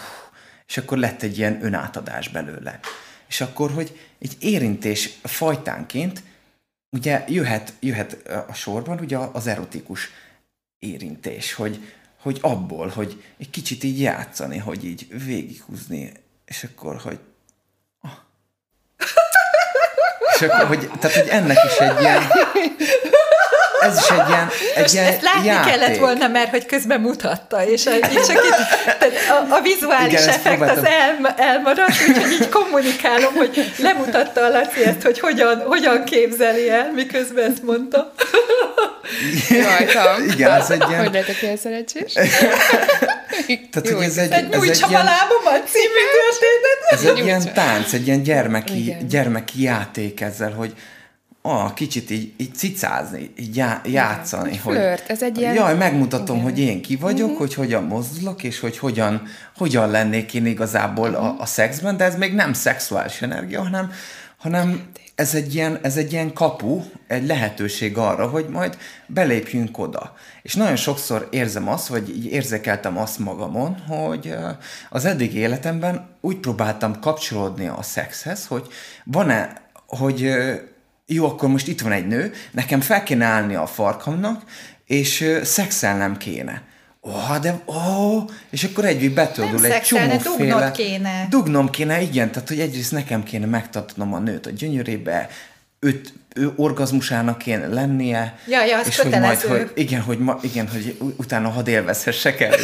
és 0.67 0.79
akkor 0.79 0.97
lett 0.97 1.21
egy 1.21 1.37
ilyen 1.37 1.65
önátadás 1.65 2.29
belőle. 2.29 2.79
És 3.27 3.41
akkor, 3.41 3.71
hogy 3.71 3.99
egy 4.19 4.37
érintés 4.39 5.09
fajtánként 5.23 6.23
ugye 6.89 7.23
jöhet, 7.27 7.73
jöhet 7.79 8.27
a 8.47 8.53
sorban 8.53 8.99
ugye 8.99 9.17
az 9.17 9.47
erotikus 9.47 10.09
érintés, 10.79 11.53
hogy, 11.53 11.93
hogy 12.21 12.37
abból, 12.41 12.87
hogy 12.87 13.23
egy 13.37 13.49
kicsit 13.49 13.83
így 13.83 13.99
játszani, 13.99 14.57
hogy 14.57 14.85
így 14.85 15.07
végighúzni, 15.25 16.11
és 16.45 16.63
akkor, 16.63 16.97
hogy 16.97 17.19
és 20.35 20.41
akkor, 20.41 20.67
hogy, 20.67 20.89
tehát, 20.99 21.17
hogy 21.17 21.27
ennek 21.27 21.57
is 21.65 21.77
egy 21.77 21.99
ilyen, 21.99 22.23
ez 23.83 23.97
is 23.97 24.09
egy 24.09 24.27
ilyen, 24.27 24.49
egy 24.75 24.81
Most 24.81 24.93
ilyen 24.93 25.05
ezt 25.05 25.21
látni 25.21 25.47
játék. 25.47 25.71
kellett 25.71 25.97
volna, 25.97 26.27
mert 26.27 26.49
hogy 26.49 26.65
közben 26.65 27.01
mutatta, 27.01 27.65
és 27.65 27.85
így 27.85 28.21
csak 28.27 28.43
itt, 28.45 28.95
tehát 28.99 29.13
a, 29.49 29.53
a 29.53 29.61
vizuális 29.61 30.13
Igen, 30.13 30.29
effekt 30.29 30.61
az 30.61 30.85
el, 30.85 31.35
elmaradt, 31.37 31.91
úgyhogy 32.07 32.31
így 32.31 32.49
kommunikálom, 32.49 33.33
hogy 33.33 33.73
lemutatta 33.77 34.41
a 34.45 34.49
Laci 34.49 34.83
ezt, 34.85 35.01
hogy 35.01 35.19
hogyan, 35.19 35.63
hogyan 35.65 36.03
képzeli 36.03 36.69
el, 36.69 36.91
miközben 36.95 37.51
ezt 37.51 37.63
mondta. 37.63 38.13
Rajtam. 39.49 40.23
Igen, 40.29 40.51
ez 40.51 40.69
egy 40.69 40.83
ilyen... 40.89 41.01
Hogy 41.01 41.11
lehetek 41.11 41.41
ilyen 41.41 41.57
szerencsés? 41.57 42.13
Tehát, 43.71 43.89
hogy 43.89 44.03
ez 44.03 44.17
egy, 44.17 44.31
ez 44.31 44.63
egy 44.63 44.63
ilyen, 44.89 45.01
a 45.01 45.03
lábomat 45.03 45.67
című 45.67 46.03
történet. 46.19 46.89
Ez 46.89 47.03
egy 47.03 47.25
ilyen 47.25 47.53
tánc, 47.53 47.93
egy 47.93 48.07
ilyen 48.07 48.23
gyermeki, 48.23 48.95
gyermeki 49.09 49.61
játék 49.61 50.21
ezzel, 50.21 50.51
hogy 50.51 50.73
ah, 51.45 51.73
kicsit 51.73 52.09
így, 52.09 52.33
így 52.37 52.55
cicázni, 52.55 53.33
így 53.39 53.55
já, 53.55 53.81
játszani. 53.85 54.49
Igen, 54.49 54.61
hogy, 54.61 54.75
flört, 54.75 55.09
ez 55.09 55.23
egy 55.23 55.37
ilyen... 55.37 55.53
Jaj, 55.53 55.75
megmutatom, 55.75 56.35
igen. 56.35 56.49
hogy 56.49 56.59
én 56.59 56.81
ki 56.81 56.95
vagyok, 56.95 57.25
uh-huh. 57.25 57.39
hogy 57.39 57.53
hogyan 57.53 57.83
mozdulok, 57.83 58.43
és 58.43 58.59
hogy 58.59 58.77
hogyan, 58.77 59.21
hogyan 59.57 59.89
lennék 59.89 60.33
én 60.33 60.45
igazából 60.45 61.09
uh-huh. 61.09 61.25
a, 61.25 61.31
mhm. 61.31 61.41
a 61.41 61.45
szexben, 61.45 61.97
de 61.97 62.03
ez 62.03 62.15
még 62.15 62.33
nem 62.33 62.53
szexuális 62.53 63.21
energia, 63.21 63.61
hanem, 63.61 63.91
hanem 64.37 64.89
ez 65.15 65.35
egy, 65.35 65.55
ilyen, 65.55 65.79
ez 65.81 65.97
egy 65.97 66.11
ilyen 66.11 66.33
kapu, 66.33 66.81
egy 67.07 67.27
lehetőség 67.27 67.97
arra, 67.97 68.27
hogy 68.27 68.47
majd 68.49 68.77
belépjünk 69.07 69.77
oda. 69.77 70.15
És 70.41 70.55
nagyon 70.55 70.75
sokszor 70.75 71.27
érzem 71.31 71.69
azt, 71.69 71.87
vagy 71.87 72.09
így 72.09 72.25
érzékeltem 72.25 72.97
azt 72.97 73.19
magamon, 73.19 73.77
hogy 73.87 74.35
az 74.89 75.05
eddig 75.05 75.35
életemben 75.35 76.09
úgy 76.21 76.37
próbáltam 76.37 76.99
kapcsolódni 76.99 77.67
a 77.67 77.81
szexhez, 77.81 78.45
hogy 78.45 78.67
van-e, 79.03 79.61
hogy 79.87 80.33
jó, 81.05 81.25
akkor 81.25 81.49
most 81.49 81.67
itt 81.67 81.81
van 81.81 81.91
egy 81.91 82.07
nő, 82.07 82.33
nekem 82.51 82.81
fel 82.81 83.03
kéne 83.03 83.25
állni 83.25 83.55
a 83.55 83.65
farkamnak, 83.65 84.41
és 84.85 85.39
szexelnem 85.43 86.17
kéne. 86.17 86.61
Oh, 87.01 87.37
de, 87.39 87.61
oh, 87.65 88.23
és 88.49 88.63
akkor 88.63 88.85
együtt 88.85 89.13
betöldül 89.13 89.65
egy 89.65 89.81
csomóféle... 89.81 90.71
kéne. 90.71 91.27
Dugnom 91.29 91.69
kéne, 91.69 92.01
igen, 92.01 92.31
tehát 92.31 92.47
hogy 92.47 92.59
egyrészt 92.59 92.91
nekem 92.91 93.23
kéne 93.23 93.45
megtartanom 93.45 94.13
a 94.13 94.19
nőt 94.19 94.45
a 94.45 94.49
gyönyörébe, 94.49 95.29
őt, 95.79 96.13
ő 96.35 96.53
orgazmusának 96.55 97.37
kéne 97.37 97.67
lennie. 97.67 98.39
Ja, 98.47 98.65
ja, 98.65 98.79
az 98.79 98.87
és 98.87 98.95
kötelező. 98.95 99.47
hogy 99.47 99.57
majd, 99.57 99.67
hogy 99.67 99.71
igen, 99.83 100.01
hogy, 100.01 100.17
ma, 100.17 100.39
igen, 100.41 100.67
hogy 100.67 100.97
utána 101.17 101.49
hadd 101.49 101.67
élvezhessek 101.67 102.41
el 102.41 102.55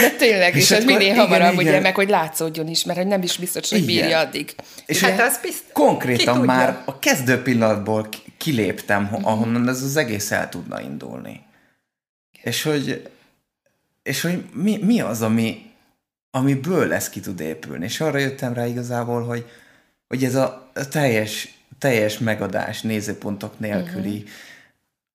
De 0.00 0.10
tényleg, 0.10 0.56
és, 0.56 0.62
és 0.62 0.70
ez 0.70 0.84
minél 0.84 1.00
igen, 1.00 1.16
hamarabb, 1.16 1.52
igen. 1.52 1.64
ugye, 1.64 1.80
meg 1.80 1.94
hogy 1.94 2.08
látszódjon 2.08 2.68
is, 2.68 2.84
mert 2.84 3.04
nem 3.04 3.22
is 3.22 3.36
biztos, 3.36 3.70
hogy 3.70 3.78
igen. 3.78 3.94
bírja 3.94 4.18
addig. 4.18 4.54
És 4.86 5.00
hát 5.00 5.20
az 5.20 5.38
bizt... 5.42 5.64
konkrétan 5.72 6.40
már 6.40 6.82
a 6.84 6.98
kezdő 6.98 7.42
pillanatból 7.42 8.08
kiléptem, 8.36 9.18
ahonnan 9.22 9.68
ez 9.68 9.82
az 9.82 9.96
egész 9.96 10.30
el 10.30 10.48
tudna 10.48 10.80
indulni. 10.80 11.42
És 12.42 12.62
hogy, 12.62 13.08
és 14.02 14.20
hogy 14.20 14.44
mi, 14.52 14.78
mi 14.82 15.00
az, 15.00 15.22
ami, 15.22 15.70
amiből 16.30 16.92
ez 16.92 17.10
ki 17.10 17.20
tud 17.20 17.40
épülni. 17.40 17.84
És 17.84 18.00
arra 18.00 18.18
jöttem 18.18 18.52
rá 18.52 18.66
igazából, 18.66 19.22
hogy, 19.22 19.44
hogy 20.08 20.24
ez 20.24 20.34
a 20.34 20.70
teljes, 20.90 21.58
teljes 21.78 22.18
megadás 22.18 22.80
nézőpontok 22.80 23.58
nélküli, 23.58 24.24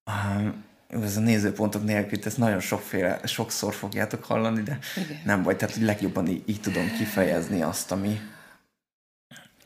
uh-huh. 0.05 0.41
um, 0.41 0.67
ez 0.89 1.17
a 1.17 1.19
nézőpontok 1.19 1.83
nélkül, 1.83 2.19
ezt 2.23 2.37
nagyon 2.37 2.59
sokféle, 2.59 3.19
sokszor 3.23 3.73
fogjátok 3.73 4.23
hallani, 4.23 4.61
de 4.61 4.79
Igen. 4.95 5.21
nem 5.25 5.43
vagy, 5.43 5.57
tehát 5.57 5.75
legjobban 5.75 6.27
így, 6.27 6.43
így 6.45 6.61
tudom 6.61 6.91
kifejezni 6.97 7.61
azt, 7.61 7.91
ami, 7.91 8.19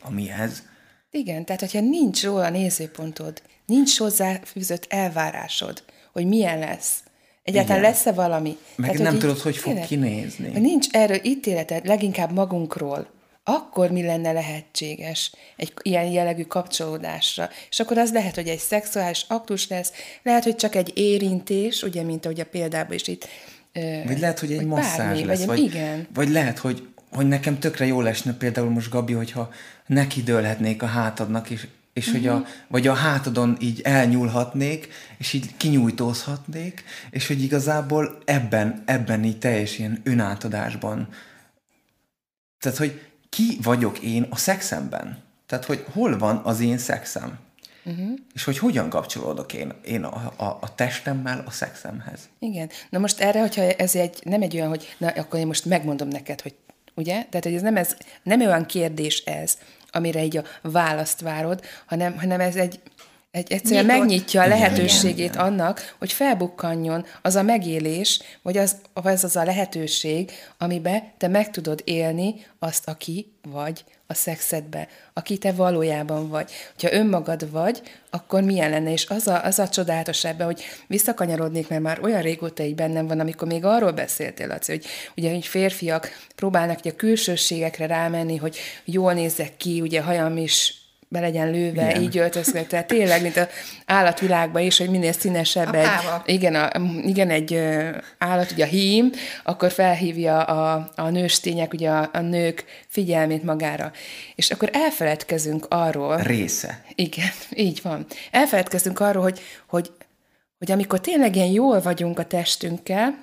amihez. 0.02 0.64
Igen, 1.12 1.46
tehát 1.46 1.62
hogyha 1.62 1.80
nincs 1.80 2.24
róla 2.24 2.50
nézőpontod, 2.50 3.42
nincs 3.66 3.98
hozzá 3.98 4.40
fűzött 4.44 4.86
elvárásod, 4.90 5.84
hogy 6.12 6.26
milyen 6.26 6.60
lesz, 6.60 7.04
Egyáltalán 7.44 7.80
Igen. 7.80 7.92
lesz-e 7.92 8.12
valami? 8.12 8.58
Meg 8.76 8.90
Tehát, 8.90 9.04
nem 9.04 9.12
hogy 9.12 9.22
tudod, 9.22 9.40
hogy 9.40 9.58
fog 9.58 9.80
kinézni. 9.80 10.60
Nincs 10.60 10.88
erről 10.92 11.20
ítéleted, 11.24 11.86
leginkább 11.86 12.32
magunkról. 12.32 13.08
Akkor 13.44 13.92
mi 13.92 14.04
lenne 14.04 14.32
lehetséges 14.32 15.32
egy 15.56 15.74
ilyen 15.82 16.06
jellegű 16.06 16.44
kapcsolódásra? 16.44 17.50
És 17.70 17.80
akkor 17.80 17.98
az 17.98 18.12
lehet, 18.12 18.36
hogy 18.36 18.48
egy 18.48 18.60
szexuális 18.60 19.26
aktus 19.28 19.68
lesz, 19.68 19.92
lehet, 20.24 20.44
hogy 20.44 20.56
csak 20.56 20.76
egy 20.76 20.92
érintés, 20.96 21.84
ugye, 21.84 22.04
mint 22.04 22.26
ahogy 22.26 22.40
a 22.40 22.46
példában 22.46 22.94
is 22.94 23.08
itt 23.08 23.28
vagy 24.06 24.20
lehet, 24.20 24.40
hogy 24.40 24.52
egy 24.52 24.58
vagy 24.58 24.66
masszázs 24.66 24.98
bármi, 24.98 25.26
lesz. 25.26 25.46
Vagy, 25.46 25.60
igen. 25.60 26.08
vagy 26.14 26.30
lehet, 26.30 26.58
hogy, 26.58 26.88
hogy 27.12 27.28
nekem 27.28 27.60
tökre 27.60 27.86
jól 27.86 28.08
esne 28.08 28.34
például 28.34 28.70
most, 28.70 28.90
Gabi, 28.90 29.14
hogyha 29.14 29.50
neki 29.86 30.24
dőlhetnék 30.24 30.84
a 30.84 30.86
hátadnak, 30.86 31.50
és 31.50 31.68
és 31.94 32.08
uh-huh. 32.08 32.22
hogy 32.22 32.32
a, 32.32 32.36
mhm. 32.36 32.48
vagy 32.68 32.88
a 32.88 32.94
hátadon 32.94 33.58
így 33.60 33.82
elnyúlhatnék, 33.84 34.88
és 35.18 35.34
így 35.34 35.58
kinyújtózhatnék, 35.58 36.84
és 37.10 37.28
hogy 37.28 37.44
igazából 37.44 38.18
ebben, 38.26 38.84
ebben 38.86 39.24
így 39.24 39.40
teljes 39.40 39.78
ilyen 39.80 40.02
önátadásban. 40.04 41.08
Tehát, 42.60 42.78
hogy 42.78 43.02
ki 43.34 43.58
vagyok 43.62 44.00
én 44.00 44.28
a 44.30 44.36
szexemben? 44.36 45.18
Tehát, 45.46 45.66
hogy 45.66 45.86
hol 45.94 46.18
van 46.18 46.42
az 46.44 46.60
én 46.60 46.78
szexem? 46.78 47.40
Uh-huh. 47.86 48.20
És 48.34 48.44
hogy 48.44 48.58
hogyan 48.58 48.90
kapcsolódok 48.90 49.54
én, 49.54 49.74
én 49.86 50.04
a, 50.04 50.34
a, 50.36 50.58
a 50.62 50.76
testemmel 50.76 51.44
a 51.46 51.52
szexemhez. 51.52 52.20
Igen. 52.40 52.70
Na 52.90 53.00
most 53.00 53.20
erre, 53.20 53.40
hogyha 53.40 53.62
ez 53.62 53.96
egy, 53.96 54.20
nem 54.24 54.42
egy 54.42 54.56
olyan, 54.56 54.68
hogy 54.68 54.96
na, 54.98 55.08
akkor 55.08 55.40
én 55.40 55.48
most 55.48 55.66
megmondom 55.66 56.08
neked, 56.08 56.42
hogy 56.42 56.56
ugye? 56.94 57.14
Tehát, 57.14 57.44
hogy 57.44 57.54
ez 57.54 57.62
nem, 57.62 57.76
ez, 57.76 57.96
nem 58.24 58.42
olyan 58.42 58.66
kérdés 58.66 59.20
ez, 59.20 59.58
amire 59.92 60.24
így 60.24 60.38
a 60.38 60.44
választ 60.62 61.22
várod, 61.22 61.62
hanem, 61.86 62.18
hanem 62.18 62.40
ez 62.40 62.56
egy, 62.56 62.80
egy 63.34 63.52
egyszerűen 63.52 63.86
Nyitott. 63.86 64.00
megnyitja 64.00 64.42
a 64.42 64.48
lehetőségét 64.48 65.18
igen, 65.18 65.34
igen. 65.34 65.46
annak, 65.46 65.96
hogy 66.00 66.12
felbukkanjon 66.12 67.06
az 67.22 67.36
a 67.36 67.42
megélés, 67.42 68.22
vagy 68.42 68.58
az, 68.58 68.76
az 68.94 69.24
az 69.24 69.36
a 69.36 69.44
lehetőség, 69.44 70.32
amiben 70.58 71.04
te 71.18 71.28
meg 71.28 71.50
tudod 71.50 71.82
élni 71.84 72.36
azt, 72.60 72.88
aki 72.88 73.34
vagy 73.50 73.84
a 74.08 74.14
szexedbe, 74.14 74.88
aki 75.14 75.38
te 75.38 75.52
valójában 75.52 76.30
vagy. 76.30 76.52
Ha 76.82 76.94
önmagad 76.94 77.52
vagy, 77.52 77.82
akkor 78.10 78.42
milyen 78.42 78.70
lenne? 78.70 78.92
És 78.92 79.06
az 79.10 79.28
a, 79.28 79.44
az 79.44 79.60
a 79.60 79.70
csodálatos 79.70 80.24
ebben, 80.26 80.46
hogy 80.46 80.62
visszakanyarodnék, 80.88 81.70
mert 81.70 81.82
már 81.82 82.00
olyan 82.04 82.22
régóta 82.22 82.64
így 82.64 82.76
bennem 82.76 83.08
van, 83.08 83.20
amikor 83.20 83.48
még 83.48 83.66
arról 83.66 83.92
beszéltél, 83.92 84.48
Laci, 84.48 84.72
hogy 84.72 84.86
ugye 85.18 85.34
hogy 85.34 85.46
férfiak 85.46 86.10
próbálnak 86.36 86.80
ugye 86.80 86.92
a 86.92 86.96
külsőségekre 86.96 87.86
rámenni, 87.86 88.38
hogy 88.38 88.58
jól 88.86 89.14
nézzek 89.14 89.58
ki, 89.58 89.82
ugye 89.82 90.02
hajam 90.02 90.38
is 90.38 90.83
be 91.14 91.20
legyen 91.20 91.52
lőve, 91.52 91.90
igen. 91.90 92.02
így 92.02 92.18
öltöznek. 92.18 92.68
Tehát 92.68 92.88
tényleg, 92.88 93.22
mint 93.22 93.38
az 93.38 93.48
állatvilágban 93.86 94.62
is, 94.62 94.78
hogy 94.78 94.90
minél 94.90 95.12
színesebb 95.12 95.74
a 95.74 95.78
egy, 95.78 95.90
igen, 96.26 96.56
a, 96.56 96.70
igen, 97.06 97.30
egy 97.30 97.60
állat, 98.18 98.52
ugye 98.52 98.64
a 98.64 98.68
hím, 98.68 99.12
akkor 99.44 99.72
felhívja 99.72 100.44
a, 100.44 100.92
a 100.96 101.10
nőstények, 101.10 101.74
ugye 101.74 101.90
a, 101.90 102.10
a 102.14 102.20
nők 102.20 102.66
figyelmét 102.88 103.44
magára. 103.44 103.92
És 104.36 104.52
akkor 104.52 104.70
elfeledkezünk 104.72 105.66
arról. 105.70 106.18
Része. 106.18 106.84
Igen, 106.96 107.32
így 107.50 107.80
van. 107.84 108.06
Elfeledkezünk 108.32 109.00
arról, 109.00 109.24
hogy, 109.24 109.40
hogy, 109.68 109.92
hogy 110.58 110.72
amikor 110.72 111.00
tényleg 111.00 111.36
ilyen 111.36 111.52
jól 111.52 111.82
vagyunk 111.82 112.20
a 112.20 112.26
testünkkel, 112.26 113.18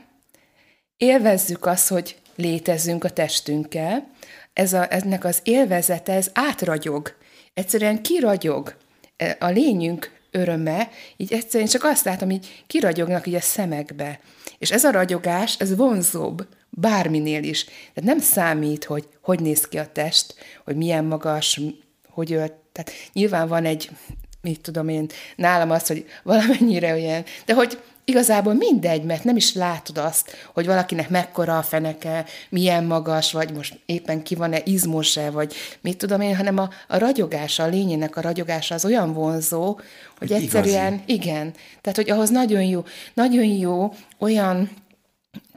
élvezzük 0.96 1.66
azt, 1.66 1.88
hogy 1.88 2.16
létezzünk 2.37 3.05
a 3.05 3.11
testünkkel, 3.11 4.09
ez 4.53 4.72
a, 4.72 4.87
ennek 4.90 5.24
az 5.24 5.40
élvezete, 5.42 6.12
ez 6.12 6.31
átragyog 6.33 7.18
egyszerűen 7.54 8.02
kiragyog 8.02 8.76
e, 9.16 9.36
a 9.40 9.48
lényünk 9.48 10.18
öröme, 10.30 10.90
így 11.16 11.32
egyszerűen 11.32 11.68
csak 11.68 11.84
azt 11.84 12.04
látom, 12.04 12.30
így 12.30 12.64
kiragyognak 12.66 13.26
így 13.26 13.34
a 13.34 13.40
szemekbe. 13.40 14.20
És 14.58 14.70
ez 14.70 14.84
a 14.84 14.90
ragyogás, 14.90 15.56
ez 15.58 15.76
vonzóbb 15.76 16.46
bárminél 16.70 17.42
is. 17.42 17.64
Tehát 17.64 18.02
nem 18.02 18.18
számít, 18.18 18.84
hogy 18.84 19.08
hogy 19.20 19.40
néz 19.40 19.68
ki 19.68 19.78
a 19.78 19.92
test, 19.92 20.34
hogy 20.64 20.76
milyen 20.76 21.04
magas, 21.04 21.60
hogy 22.08 22.32
ölt. 22.32 22.52
Tehát 22.72 22.92
nyilván 23.12 23.48
van 23.48 23.64
egy, 23.64 23.90
mit 24.40 24.60
tudom 24.60 24.88
én, 24.88 25.06
nálam 25.36 25.70
az, 25.70 25.86
hogy 25.86 26.06
valamennyire 26.22 26.92
olyan, 26.92 27.24
de 27.44 27.54
hogy 27.54 27.78
igazából 28.11 28.55
mindegy, 28.55 29.03
mert 29.03 29.25
nem 29.25 29.37
is 29.37 29.55
látod 29.55 29.99
azt, 29.99 30.37
hogy 30.55 30.66
valakinek 30.66 31.09
mekkora 31.09 31.59
a 31.59 31.62
feneke, 31.62 32.25
milyen 32.49 32.85
magas, 32.85 33.33
vagy 33.33 33.53
most 33.53 33.81
éppen 33.87 34.23
ki 34.23 34.35
van-e 34.35 34.61
izmos-e, 34.64 35.31
vagy 35.31 35.55
mit 35.81 35.96
tudom 35.96 36.20
én, 36.20 36.37
hanem 36.37 36.59
a, 36.59 36.68
a 36.88 36.99
ragyogása, 36.99 37.62
a 37.62 37.66
lényének 37.66 38.16
a 38.16 38.20
ragyogása 38.20 38.75
az 38.75 38.85
olyan 38.85 39.12
vonzó, 39.12 39.73
hogy, 40.18 40.29
hogy 40.29 40.33
egyszerűen, 40.33 40.92
igazi. 40.92 41.12
igen, 41.12 41.53
tehát 41.81 41.99
hogy 41.99 42.11
ahhoz 42.11 42.31
nagyon 42.31 42.62
jó, 42.62 42.85
nagyon 43.14 43.44
jó 43.44 43.92
olyan 44.18 44.70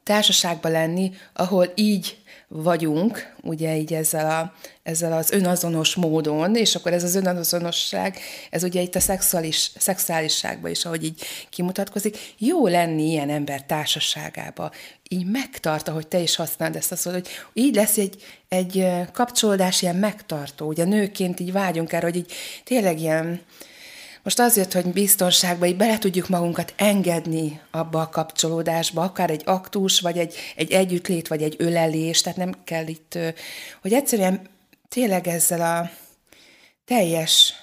társaságban 0.04 0.72
lenni, 0.72 1.12
ahol 1.34 1.72
így 1.76 2.23
vagyunk, 2.56 3.34
ugye 3.42 3.78
így 3.78 3.94
ezzel, 3.94 4.42
a, 4.42 4.54
ezzel 4.84 5.14
az 5.14 5.32
önazonos 5.32 5.96
módon, 5.96 6.56
és 6.56 6.76
akkor 6.76 6.94
ez 6.94 7.04
az 7.04 7.16
önazonosság, 7.16 8.18
ez 8.50 8.64
ugye 8.64 8.82
itt 8.82 8.96
a 8.96 9.00
szexuális, 9.00 9.72
szexuálisságban 9.78 10.72
is, 10.72 10.86
ahogy 10.86 11.04
így 11.04 11.22
kimutatkozik, 11.50 12.18
jó 12.38 12.68
lenni 12.68 13.10
ilyen 13.10 13.30
ember 13.30 13.66
társaságába, 13.66 14.72
így 15.08 15.26
megtart, 15.26 15.88
ahogy 15.88 16.08
te 16.08 16.20
is 16.20 16.36
használod 16.36 16.76
ezt 16.76 16.92
a 16.92 16.96
szót, 16.96 17.14
hogy 17.14 17.28
így 17.54 17.76
lesz 17.76 17.98
egy, 17.98 18.24
egy 18.50 18.88
kapcsolódás 19.12 19.82
ilyen 19.82 19.96
megtartó, 19.96 20.68
ugye 20.68 20.84
nőként 20.84 21.40
így 21.40 21.52
vágyunk 21.52 21.94
erre, 21.94 22.06
hogy 22.06 22.16
így 22.16 22.32
tényleg 22.64 23.00
ilyen, 23.00 23.42
most 24.24 24.40
azért, 24.40 24.74
hogy 24.74 24.86
biztonságban 24.86 25.68
így 25.68 25.78
bele 25.78 25.98
tudjuk 25.98 26.28
magunkat 26.28 26.74
engedni 26.78 27.62
abba 27.72 28.02
a 28.02 28.10
kapcsolódásba, 28.10 29.02
akár 29.02 29.30
egy 29.30 29.42
aktus, 29.46 30.00
vagy 30.00 30.18
egy, 30.18 30.36
egy 30.56 30.72
együttlét, 30.72 31.28
vagy 31.28 31.42
egy 31.42 31.56
ölelés, 31.58 32.22
tehát 32.22 32.38
nem 32.38 32.54
kell 32.64 32.88
itt, 32.88 33.18
hogy 33.82 33.94
egyszerűen 33.94 34.50
tényleg 34.90 35.28
ezzel 35.28 35.62
a 35.62 35.90
teljes 36.86 37.54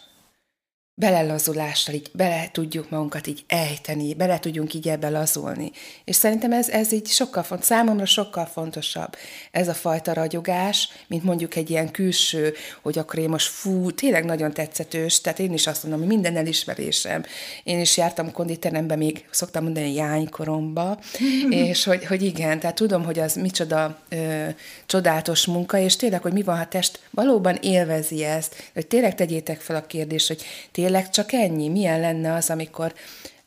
belelazulással 1.01 1.95
így 1.95 2.11
bele 2.13 2.49
tudjuk 2.53 2.91
magunkat 2.91 3.27
így 3.27 3.45
ejteni, 3.47 4.15
bele 4.15 4.39
tudjunk 4.39 4.75
így 4.75 4.89
ebbe 4.89 5.09
lazulni. 5.09 5.71
És 6.05 6.17
szerintem 6.17 6.53
ez, 6.53 6.69
ez 6.69 6.93
így 6.93 7.07
sokkal 7.07 7.43
font, 7.43 7.63
számomra 7.63 8.05
sokkal 8.05 8.47
fontosabb 8.47 9.17
ez 9.51 9.69
a 9.69 9.75
fajta 9.75 10.13
ragyogás, 10.13 10.89
mint 11.07 11.23
mondjuk 11.23 11.57
egy 11.57 11.71
ilyen 11.71 11.91
külső, 11.91 12.55
hogy 12.83 12.99
akkor 12.99 13.19
én 13.19 13.29
most 13.29 13.49
fú, 13.49 13.91
tényleg 13.91 14.25
nagyon 14.25 14.53
tetszetős, 14.53 15.21
tehát 15.21 15.39
én 15.39 15.53
is 15.53 15.67
azt 15.67 15.83
mondom, 15.83 16.01
hogy 16.01 16.09
minden 16.09 16.37
elismerésem. 16.37 17.25
Én 17.65 17.81
is 17.81 17.97
jártam 17.97 18.33
konditerembe, 18.33 18.97
még 18.97 19.25
szoktam 19.31 19.63
mondani 19.63 19.95
jánykoromba, 19.95 20.99
és 21.51 21.85
hogy, 21.85 22.07
hogy 22.07 22.23
igen, 22.23 22.61
tehát 22.61 22.77
tudom, 22.77 23.05
hogy 23.05 23.19
az 23.19 23.35
micsoda 23.35 23.99
ö, 24.09 24.49
csodálatos 24.87 25.47
munka, 25.47 25.79
és 25.79 25.97
tényleg, 25.97 26.23
hogy 26.23 26.33
mi 26.33 26.43
van, 26.43 26.59
ha 26.59 26.69
test 26.69 27.01
valóban 27.11 27.59
élvezi 27.63 28.25
ezt, 28.25 28.71
hogy 28.75 28.87
tényleg 28.87 29.15
tegyétek 29.15 29.61
fel 29.61 29.77
a 29.77 29.87
kérdést, 29.87 30.29
hogy 30.29 30.43
tényleg 30.73 30.89
tényleg 30.91 31.11
csak 31.11 31.33
ennyi? 31.33 31.69
Milyen 31.69 32.01
lenne 32.01 32.35
az, 32.35 32.51
amikor 32.51 32.95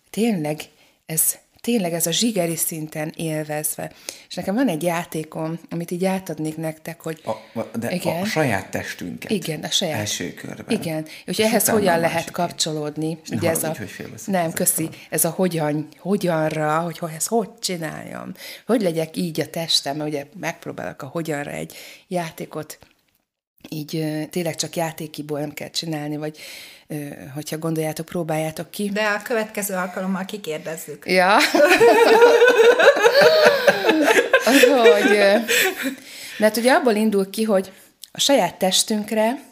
tényleg 0.10 0.62
ez 1.06 1.38
tényleg 1.62 1.94
ez 1.94 2.08
a 2.08 2.12
zsigeri 2.12 2.56
szinten 2.56 3.14
élvezve. 3.16 3.92
És 4.30 4.36
nekem 4.36 4.56
van 4.56 4.68
egy 4.68 4.84
játékom, 4.84 5.60
amit 5.70 5.92
így 5.92 6.06
átadnék 6.06 6.58
nektek, 6.58 7.02
hogy... 7.02 7.22
A, 7.26 7.62
de 7.80 7.92
igen, 7.92 8.22
a 8.22 8.26
saját 8.26 8.70
testünket. 8.70 9.32
Igen, 9.32 9.64
a 9.64 9.70
saját. 9.70 10.00
Első 10.00 10.34
körben. 10.34 10.80
Igen. 10.80 11.06
És 11.26 11.40
ehhez 11.40 11.70
hogyan 11.70 12.00
lehet 12.00 12.32
kapcsolódni? 12.32 13.18
És 13.24 13.30
ugye 13.30 13.50
ez 13.50 13.64
a, 13.64 13.76
hogy 13.78 14.08
nem, 14.26 14.52
köszi. 14.52 14.90
Ez 15.10 15.26
a 15.26 15.30
hogyan, 15.30 15.88
hogyanra, 15.98 16.80
hogy, 16.80 16.98
hogy 16.98 17.12
ezt 17.16 17.28
hogy 17.28 17.50
csináljam. 17.60 18.32
Hogy 18.66 18.82
legyek 18.82 19.18
így 19.18 19.40
a 19.40 19.50
testem, 19.50 19.98
mert 19.98 20.10
ugye 20.10 20.26
megpróbálok 20.40 21.02
a 21.02 21.06
hogyanra 21.06 21.52
egy 21.52 21.76
játékot 22.08 22.80
így 23.70 24.06
tényleg 24.30 24.56
csak 24.56 24.76
játékiból 24.76 25.40
nem 25.40 25.54
kell 25.54 25.70
csinálni, 25.70 26.18
vagy 26.18 26.38
hogyha 27.34 27.58
gondoljátok, 27.58 28.06
próbáljátok 28.06 28.72
ki. 28.72 28.90
De 28.90 29.06
a 29.06 29.22
következő 29.22 29.74
alkalommal 29.74 30.26
kikérdezzük. 30.26 31.04
Ja. 31.06 31.38
hogy, 34.92 35.18
mert 36.38 36.58
ugye 36.58 36.74
abból 36.74 36.94
indul 36.94 37.30
ki, 37.30 37.44
hogy 37.44 37.72
a 38.12 38.20
saját 38.20 38.56
testünkre, 38.56 39.44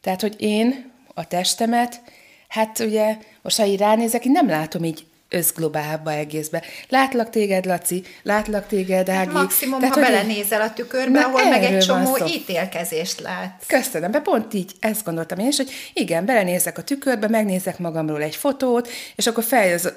tehát, 0.00 0.20
hogy 0.20 0.34
én 0.38 0.92
a 1.14 1.26
testemet, 1.26 2.00
hát 2.48 2.78
ugye 2.78 3.16
most 3.42 3.56
ha 3.56 3.64
így 3.64 3.78
ránézek, 3.78 4.24
én 4.24 4.32
nem 4.32 4.48
látom 4.48 4.84
így 4.84 5.06
összglobálba 5.30 6.12
egészbe. 6.12 6.62
Látlak 6.88 7.30
téged, 7.30 7.64
Laci, 7.64 8.02
látlak 8.22 8.66
téged, 8.66 9.08
hát 9.08 9.16
Ági. 9.16 9.34
Hát 9.34 9.42
maximum, 9.42 9.78
Tehát, 9.80 9.94
ha 9.94 10.00
belenézel 10.00 10.60
a 10.60 10.72
tükörbe, 10.72 11.20
ahol 11.20 11.48
meg 11.48 11.62
egy 11.62 11.84
csomó 11.84 12.16
ítélkezést 12.26 13.20
látsz. 13.20 13.66
Köszönöm, 13.66 14.10
be 14.10 14.20
pont 14.20 14.54
így 14.54 14.72
ezt 14.80 15.04
gondoltam 15.04 15.38
én 15.38 15.46
is, 15.46 15.56
hogy 15.56 15.70
igen, 15.92 16.24
belenézek 16.24 16.78
a 16.78 16.82
tükörbe, 16.82 17.28
megnézek 17.28 17.78
magamról 17.78 18.22
egy 18.22 18.36
fotót, 18.36 18.88
és 19.16 19.26
akkor 19.26 19.44
feljön 19.44 19.74
az, 19.74 19.92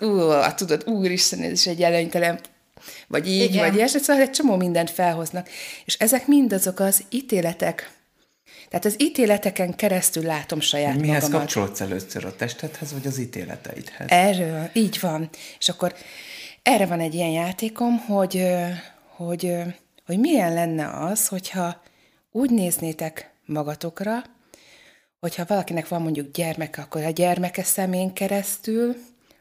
tudod, 0.55 0.83
úristen, 0.85 1.39
ez 1.39 1.51
is 1.51 1.67
egy 1.67 1.81
előnytelen 1.81 2.39
vagy 3.07 3.27
így, 3.27 3.43
igen. 3.43 3.67
vagy 3.67 3.75
ilyesmi, 3.75 3.99
szóval 3.99 4.21
egy 4.21 4.31
csomó 4.31 4.55
mindent 4.55 4.89
felhoznak. 4.89 5.49
És 5.85 5.95
ezek 5.95 6.27
mind 6.27 6.53
azok 6.53 6.79
az 6.79 7.03
ítéletek, 7.09 7.91
tehát 8.73 8.87
az 8.87 9.01
ítéleteken 9.01 9.75
keresztül 9.75 10.23
látom 10.23 10.59
saját 10.59 10.99
Mihez 10.99 11.23
magamat. 11.23 11.39
kapcsolódsz 11.39 11.81
először 11.81 12.25
a 12.25 12.35
testedhez, 12.35 12.93
vagy 12.93 13.07
az 13.07 13.17
ítéleteidhez? 13.17 14.07
Erről, 14.09 14.69
így 14.73 14.99
van. 15.01 15.29
És 15.59 15.69
akkor 15.69 15.93
erre 16.63 16.85
van 16.85 16.99
egy 16.99 17.13
ilyen 17.13 17.29
játékom, 17.29 17.97
hogy, 17.97 18.47
hogy, 19.15 19.53
hogy 20.05 20.19
milyen 20.19 20.53
lenne 20.53 20.89
az, 20.89 21.27
hogyha 21.27 21.81
úgy 22.31 22.49
néznétek 22.49 23.31
magatokra, 23.45 24.23
hogyha 25.19 25.45
valakinek 25.47 25.87
van 25.87 26.01
mondjuk 26.01 26.31
gyermeke, 26.31 26.81
akkor 26.81 27.03
a 27.03 27.09
gyermeke 27.09 27.63
szemén 27.63 28.13
keresztül, 28.13 28.95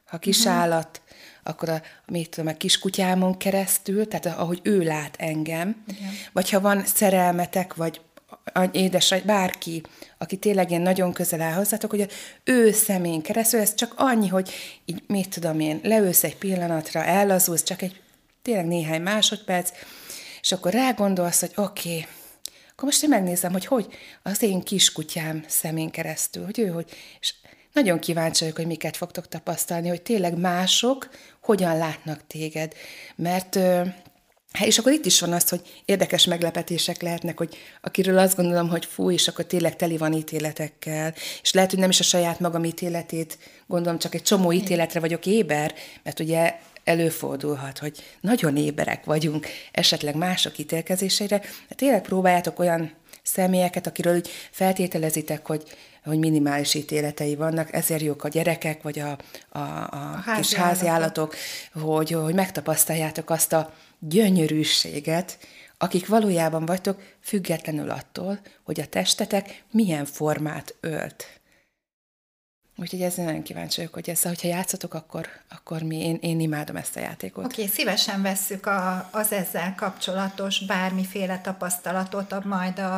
ha 0.04 0.18
kisállat, 0.18 1.00
uh-huh. 1.04 1.18
akkor 1.42 1.68
a, 1.68 1.82
mit 2.06 2.30
tudom, 2.30 2.52
a 2.52 2.56
kiskutyámon 2.56 3.36
keresztül, 3.36 4.08
tehát 4.08 4.26
ahogy 4.38 4.60
ő 4.62 4.82
lát 4.82 5.16
engem, 5.18 5.84
Igen. 5.88 6.10
vagy 6.32 6.50
ha 6.50 6.60
van 6.60 6.84
szerelmetek, 6.84 7.74
vagy 7.74 8.00
édes, 8.72 9.14
bárki, 9.24 9.82
aki 10.18 10.36
tényleg 10.36 10.70
ilyen 10.70 10.82
nagyon 10.82 11.12
közel 11.12 11.40
áll 11.40 11.52
hozzátok, 11.52 11.90
hogy 11.90 12.10
ő 12.44 12.72
szemén 12.72 13.22
keresztül, 13.22 13.60
ez 13.60 13.74
csak 13.74 13.94
annyi, 13.96 14.28
hogy 14.28 14.50
így, 14.84 15.02
mit 15.06 15.28
tudom 15.28 15.60
én, 15.60 15.80
leülsz 15.82 16.24
egy 16.24 16.36
pillanatra, 16.36 17.04
ellazulsz, 17.04 17.62
csak 17.62 17.82
egy 17.82 18.00
tényleg 18.42 18.66
néhány 18.66 19.02
másodperc, 19.02 19.70
és 20.40 20.52
akkor 20.52 20.72
rágondolsz, 20.72 21.40
hogy 21.40 21.52
oké, 21.54 21.88
okay, 21.88 22.06
akkor 22.72 22.84
most 22.84 23.02
én 23.02 23.08
megnézem, 23.08 23.52
hogy 23.52 23.66
hogy 23.66 23.86
az 24.22 24.42
én 24.42 24.62
kiskutyám 24.62 25.44
szemén 25.48 25.90
keresztül, 25.90 26.44
hogy 26.44 26.58
ő, 26.58 26.66
hogy, 26.66 26.90
és 27.20 27.34
nagyon 27.72 27.98
kíváncsi 27.98 28.40
vagyok, 28.40 28.56
hogy 28.56 28.66
miket 28.66 28.96
fogtok 28.96 29.28
tapasztalni, 29.28 29.88
hogy 29.88 30.02
tényleg 30.02 30.38
mások 30.38 31.08
hogyan 31.40 31.76
látnak 31.76 32.26
téged, 32.26 32.74
mert 33.16 33.58
Hát 34.52 34.66
és 34.66 34.78
akkor 34.78 34.92
itt 34.92 35.06
is 35.06 35.20
van 35.20 35.32
az, 35.32 35.48
hogy 35.48 35.82
érdekes 35.84 36.24
meglepetések 36.24 37.02
lehetnek, 37.02 37.38
hogy 37.38 37.56
akiről 37.80 38.18
azt 38.18 38.36
gondolom, 38.36 38.68
hogy 38.68 38.84
fú, 38.84 39.10
és 39.10 39.28
akkor 39.28 39.44
tényleg 39.44 39.76
teli 39.76 39.96
van 39.96 40.12
ítéletekkel, 40.12 41.14
és 41.42 41.52
lehet, 41.52 41.70
hogy 41.70 41.78
nem 41.78 41.90
is 41.90 42.00
a 42.00 42.02
saját 42.02 42.40
magam 42.40 42.64
ítéletét 42.64 43.38
gondolom, 43.66 43.98
csak 43.98 44.14
egy 44.14 44.22
csomó 44.22 44.52
ítéletre 44.52 45.00
vagyok 45.00 45.26
éber, 45.26 45.74
mert 46.02 46.20
ugye 46.20 46.54
előfordulhat, 46.84 47.78
hogy 47.78 48.02
nagyon 48.20 48.56
éberek 48.56 49.04
vagyunk 49.04 49.46
esetleg 49.72 50.14
mások 50.14 50.58
ítélkezésére, 50.58 51.38
de 51.68 51.74
tényleg 51.74 52.02
próbáljátok 52.02 52.58
olyan 52.58 52.92
személyeket, 53.22 53.86
akiről 53.86 54.14
úgy 54.14 54.30
feltételezitek, 54.50 55.46
hogy, 55.46 55.62
hogy 56.04 56.18
minimális 56.18 56.74
ítéletei 56.74 57.36
vannak, 57.36 57.72
ezért 57.72 58.02
jók 58.02 58.24
a 58.24 58.28
gyerekek, 58.28 58.82
vagy 58.82 58.98
a, 58.98 59.18
a, 59.48 59.58
a, 59.58 59.88
a 59.90 60.20
házi 60.24 60.40
kis 60.40 60.54
háziállatok, 60.54 61.34
hogy, 61.72 62.10
hogy 62.10 62.34
megtapasztaljátok 62.34 63.30
azt 63.30 63.52
a 63.52 63.72
gyönyörűséget, 64.08 65.38
akik 65.78 66.06
valójában 66.06 66.66
vagytok, 66.66 67.02
függetlenül 67.20 67.90
attól, 67.90 68.40
hogy 68.62 68.80
a 68.80 68.86
testetek 68.86 69.64
milyen 69.70 70.04
formát 70.04 70.74
ölt. 70.80 71.26
Úgyhogy 72.76 73.02
ezzel 73.02 73.24
nagyon 73.24 73.42
kíváncsi 73.42 73.76
vagyok, 73.76 73.94
hogy 73.94 74.10
ezzel, 74.10 74.32
hogyha 74.32 74.48
játszatok, 74.48 74.94
akkor, 74.94 75.28
akkor 75.48 75.82
mi, 75.82 76.06
én, 76.06 76.18
én 76.20 76.40
imádom 76.40 76.76
ezt 76.76 76.96
a 76.96 77.00
játékot. 77.00 77.44
Oké, 77.44 77.62
okay, 77.62 77.74
szívesen 77.74 78.22
vesszük 78.22 78.66
a, 78.66 79.08
az 79.12 79.32
ezzel 79.32 79.74
kapcsolatos 79.74 80.64
bármiféle 80.64 81.40
tapasztalatot, 81.40 82.44
majd 82.44 82.78
a, 82.78 82.96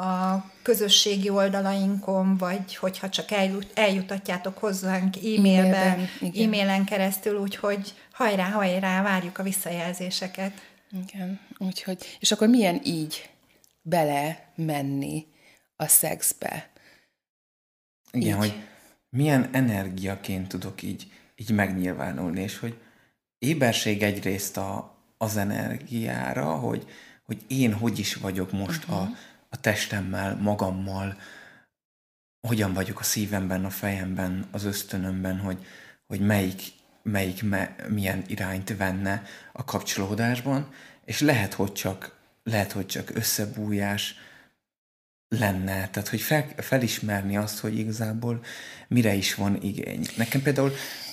a 0.00 0.44
közösségi 0.62 1.28
oldalainkon, 1.28 2.36
vagy 2.36 2.76
hogyha 2.76 3.08
csak 3.08 3.30
eljut, 3.30 3.70
eljutatjátok 3.74 4.58
hozzánk 4.58 5.16
e-mailben, 5.16 6.08
e-mailen 6.20 6.84
keresztül, 6.84 7.38
úgyhogy 7.38 7.94
hajrá, 8.22 8.50
hajrá, 8.50 9.02
várjuk 9.02 9.38
a 9.38 9.42
visszajelzéseket. 9.42 10.52
Igen, 10.90 11.40
úgyhogy, 11.58 12.16
és 12.20 12.32
akkor 12.32 12.48
milyen 12.48 12.80
így 12.84 13.30
bele 13.80 14.52
menni 14.54 15.26
a 15.76 15.86
szexbe? 15.86 16.70
Igen, 18.12 18.28
így. 18.28 18.50
hogy 18.50 18.62
milyen 19.08 19.48
energiaként 19.52 20.48
tudok 20.48 20.82
így, 20.82 21.12
így 21.36 21.50
megnyilvánulni, 21.50 22.40
és 22.40 22.58
hogy 22.58 22.80
éberség 23.38 24.02
egyrészt 24.02 24.56
a, 24.56 24.96
az 25.18 25.36
energiára, 25.36 26.54
hogy, 26.54 26.86
hogy 27.22 27.38
én 27.46 27.72
hogy 27.72 27.98
is 27.98 28.14
vagyok 28.14 28.52
most 28.52 28.82
uh-huh. 28.82 28.98
a, 28.98 29.02
mhm. 29.02 29.12
a 29.48 29.60
testemmel, 29.60 30.36
magammal, 30.36 31.16
hogyan 32.40 32.72
vagyok 32.72 33.00
a 33.00 33.02
szívemben, 33.02 33.64
a 33.64 33.70
fejemben, 33.70 34.48
az 34.50 34.64
ösztönömben, 34.64 35.38
hogy, 35.38 35.66
hogy 36.06 36.20
melyik, 36.20 36.62
melyik 37.02 37.42
me, 37.42 37.74
milyen 37.88 38.24
irányt 38.26 38.76
venne 38.76 39.22
a 39.52 39.64
kapcsolódásban, 39.64 40.68
és 41.04 41.20
lehet, 41.20 41.54
hogy 41.54 41.72
csak, 41.72 42.16
lehet, 42.44 42.72
hogy 42.72 42.86
csak 42.86 43.10
összebújás, 43.14 44.14
lenne, 45.38 45.88
tehát 45.88 46.08
hogy 46.08 46.20
fel, 46.20 46.46
felismerni 46.56 47.36
azt, 47.36 47.58
hogy 47.58 47.78
igazából 47.78 48.40
mire 48.88 49.14
is 49.14 49.34
van 49.34 49.58
igény. 49.62 50.06
Nekem 50.16 50.42
például 50.42 50.72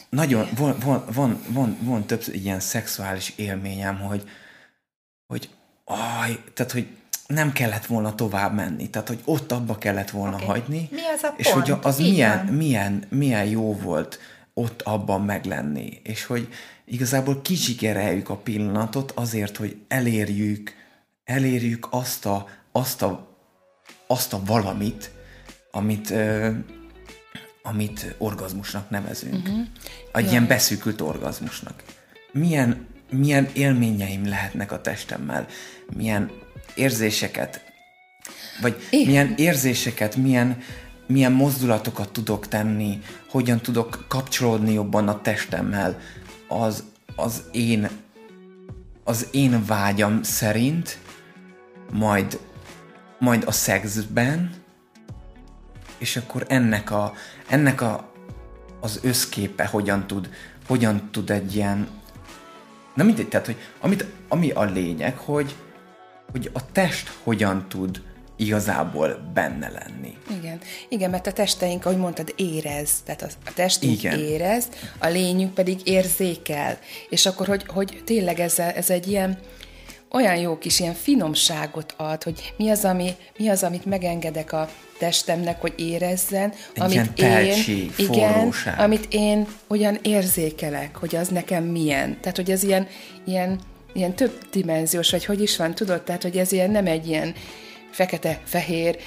nagyon, 0.10 0.50
van, 0.56 0.76
van, 0.80 1.06
van, 1.14 1.42
van, 1.48 1.78
van 1.82 2.06
több 2.06 2.24
ilyen 2.32 2.60
szexuális 2.60 3.34
élményem, 3.36 4.00
hogy, 4.00 4.30
hogy 5.28 5.50
aj, 5.86 6.44
tehát 6.54 6.72
hogy 6.72 6.88
nem 7.28 7.52
kellett 7.52 7.86
volna 7.86 8.16
tovább 8.16 8.54
menni, 8.54 8.90
tehát 8.90 9.08
hogy 9.08 9.22
ott 9.26 9.52
abba 9.52 9.78
kellett 9.78 10.10
volna 10.10 10.36
okay. 10.36 10.48
hagyni. 10.48 10.88
Mi 10.92 11.02
az 11.16 11.24
a 11.24 11.34
és 11.38 11.52
hogy 11.52 11.74
az 11.82 11.98
milyen, 11.98 12.46
milyen, 12.46 13.04
milyen 13.10 13.46
jó 13.46 13.76
volt 13.76 14.20
ott 14.60 14.82
abban 14.82 15.22
meglenni, 15.22 16.00
és 16.04 16.26
hogy 16.26 16.48
igazából 16.86 17.42
kicsigereljük 17.42 18.30
a 18.30 18.36
pillanatot 18.36 19.12
azért, 19.12 19.58
hogy 19.58 19.78
elérjük, 19.88 20.74
elérjük 21.24 21.88
azt 21.90 22.26
a, 22.26 22.48
azt 22.72 23.02
a 23.02 23.28
azt 24.08 24.34
a 24.34 24.42
valamit, 24.46 25.12
amit, 25.72 26.10
ö, 26.10 26.50
amit 27.64 28.16
orgazmusnak 28.18 28.90
nevezünk. 28.90 29.48
Uh-huh. 29.48 29.68
Egy 30.14 30.24
ja. 30.24 30.32
ilyen 30.32 30.48
beszűkült 30.48 31.02
orgazmusnak. 31.02 31.84
Milyen, 32.32 32.88
milyen 33.12 33.50
élményeim 33.54 34.28
lehetnek 34.28 34.72
a 34.72 34.82
testemmel, 34.82 35.48
milyen 35.96 36.32
érzéseket, 36.76 37.64
vagy 38.62 38.76
Igen. 38.90 39.06
milyen 39.08 39.34
érzéseket, 39.38 40.16
milyen 40.16 40.58
milyen 41.10 41.32
mozdulatokat 41.32 42.10
tudok 42.10 42.48
tenni, 42.48 43.02
hogyan 43.30 43.60
tudok 43.60 44.06
kapcsolódni 44.08 44.74
jobban 44.74 45.08
a 45.08 45.22
testemmel, 45.22 46.00
az, 46.48 46.84
az 47.16 47.44
én 47.52 47.90
az 49.10 49.28
én 49.32 49.66
vágyam 49.66 50.24
szerint, 50.24 50.98
majd, 51.92 52.40
majd 53.20 53.44
a 53.46 53.52
szexben, 53.52 54.52
és 55.98 56.18
akkor 56.18 56.46
ennek 56.48 56.92
a, 56.92 57.14
ennek 57.48 57.82
a, 57.82 58.12
az 58.80 59.00
összképe 59.04 59.66
hogyan 59.66 60.08
tud, 60.08 60.30
hogyan 60.68 61.10
tud 61.12 61.30
egy 61.30 61.56
ilyen, 61.56 61.88
na 62.94 63.04
mindegy, 63.04 63.28
tehát, 63.28 63.46
hogy 63.46 63.58
amit, 63.80 64.06
ami 64.28 64.52
a 64.52 64.64
lényeg, 64.64 65.18
hogy, 65.18 65.56
hogy 66.32 66.50
a 66.54 66.72
test 66.72 67.12
hogyan 67.24 67.66
tud 67.68 68.02
igazából 68.40 69.32
benne 69.34 69.70
lenni. 69.70 70.18
Igen, 70.40 70.60
igen, 70.90 71.10
mert 71.10 71.28
a 71.28 71.32
testeink, 71.34 71.86
ahogy 71.86 71.98
mondtad, 71.98 72.34
érez, 72.38 72.90
tehát 73.06 73.38
a 73.46 73.52
testünk 73.54 73.98
igen. 73.98 74.20
érez, 74.20 74.68
a 74.98 75.08
lényünk 75.08 75.54
pedig 75.54 75.80
érzékel, 75.84 76.78
és 77.10 77.26
akkor, 77.26 77.48
hogy, 77.48 77.64
hogy 77.68 78.02
tényleg 78.06 78.40
ez, 78.40 78.60
ez 78.60 78.90
egy 78.90 79.08
ilyen, 79.08 79.38
olyan 80.12 80.36
jó 80.36 80.58
kis 80.58 80.80
ilyen 80.80 80.94
finomságot 80.94 81.94
ad, 81.98 82.24
hogy 82.24 82.54
mi 82.58 82.70
az, 82.70 82.86
ami, 82.86 83.16
mi 83.38 83.48
az, 83.48 83.64
amit 83.64 83.86
megengedek 83.86 84.52
a 84.52 84.70
testemnek, 85.00 85.62
hogy 85.62 85.74
érezzen, 85.78 86.54
Egy 86.74 86.82
amit 86.82 87.12
teltség, 87.12 87.94
én, 87.98 88.08
igen, 88.10 88.54
amit 88.78 89.08
én 89.10 89.48
olyan 89.68 90.00
érzékelek, 90.02 90.96
hogy 90.96 91.16
az 91.16 91.28
nekem 91.28 91.64
milyen. 91.64 92.18
Tehát, 92.22 92.36
hogy 92.36 92.52
ez 92.52 92.64
ilyen, 92.64 92.88
ilyen, 93.26 93.60
ilyen 93.94 94.14
több 94.14 94.50
dimenziós, 94.52 95.12
vagy 95.12 95.26
hogy 95.26 95.42
is 95.42 95.58
van, 95.58 95.76
tudod? 95.76 96.02
Tehát, 96.02 96.22
hogy 96.22 96.38
ez 96.38 96.52
ilyen 96.52 96.72
nem 96.72 96.86
egy 96.86 97.08
ilyen 97.08 97.34
fekete-fehér, 97.92 98.98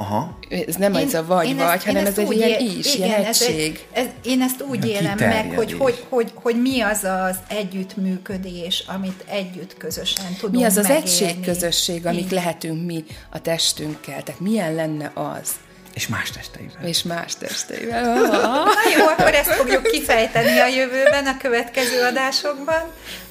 Aha. 0.00 0.38
Ez 0.66 0.74
nem 0.74 0.94
én, 0.94 1.06
ez 1.06 1.14
a 1.14 1.24
vagy-vagy, 1.24 1.84
hanem 1.84 2.06
ez 2.06 2.18
egy 2.18 2.32
ilyen 2.32 2.60
is, 2.60 2.94
igen, 2.94 3.06
ilyen 3.08 3.24
egység. 3.24 3.86
Ez, 3.92 4.04
ez, 4.04 4.10
én 4.22 4.42
ezt 4.42 4.62
úgy 4.62 4.86
élem 4.86 5.18
meg, 5.18 5.52
hogy, 5.54 5.72
hogy, 5.72 6.04
hogy, 6.08 6.32
hogy 6.34 6.60
mi 6.60 6.80
az 6.80 7.04
az 7.04 7.36
együttműködés, 7.48 8.84
amit 8.86 9.24
együtt 9.28 9.76
közösen 9.76 10.34
tudunk 10.38 10.54
Mi 10.54 10.64
az 10.64 10.76
az 10.76 10.82
megélni. 10.82 11.06
egységközösség, 11.06 12.06
amik 12.06 12.30
lehetünk 12.30 12.86
mi 12.86 13.04
a 13.30 13.40
testünkkel. 13.40 14.22
Tehát 14.22 14.40
milyen 14.40 14.74
lenne 14.74 15.10
az? 15.14 15.50
És 15.94 16.08
más 16.08 16.30
testeivel. 16.30 16.86
És 16.86 17.02
más 17.02 17.36
testeivel. 17.36 18.14
Na 18.30 18.96
jó, 18.98 19.06
akkor 19.06 19.34
ezt 19.34 19.50
fogjuk 19.50 19.82
kifejteni 19.82 20.58
a 20.58 20.66
jövőben, 20.66 21.26
a 21.26 21.36
következő 21.36 22.02
adásokban. 22.02 22.82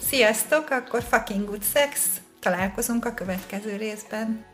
Sziasztok, 0.10 0.70
akkor 0.70 1.04
fucking 1.10 1.46
good 1.46 1.64
sex. 1.74 2.00
Találkozunk 2.40 3.06
a 3.06 3.14
következő 3.14 3.76
részben. 3.76 4.46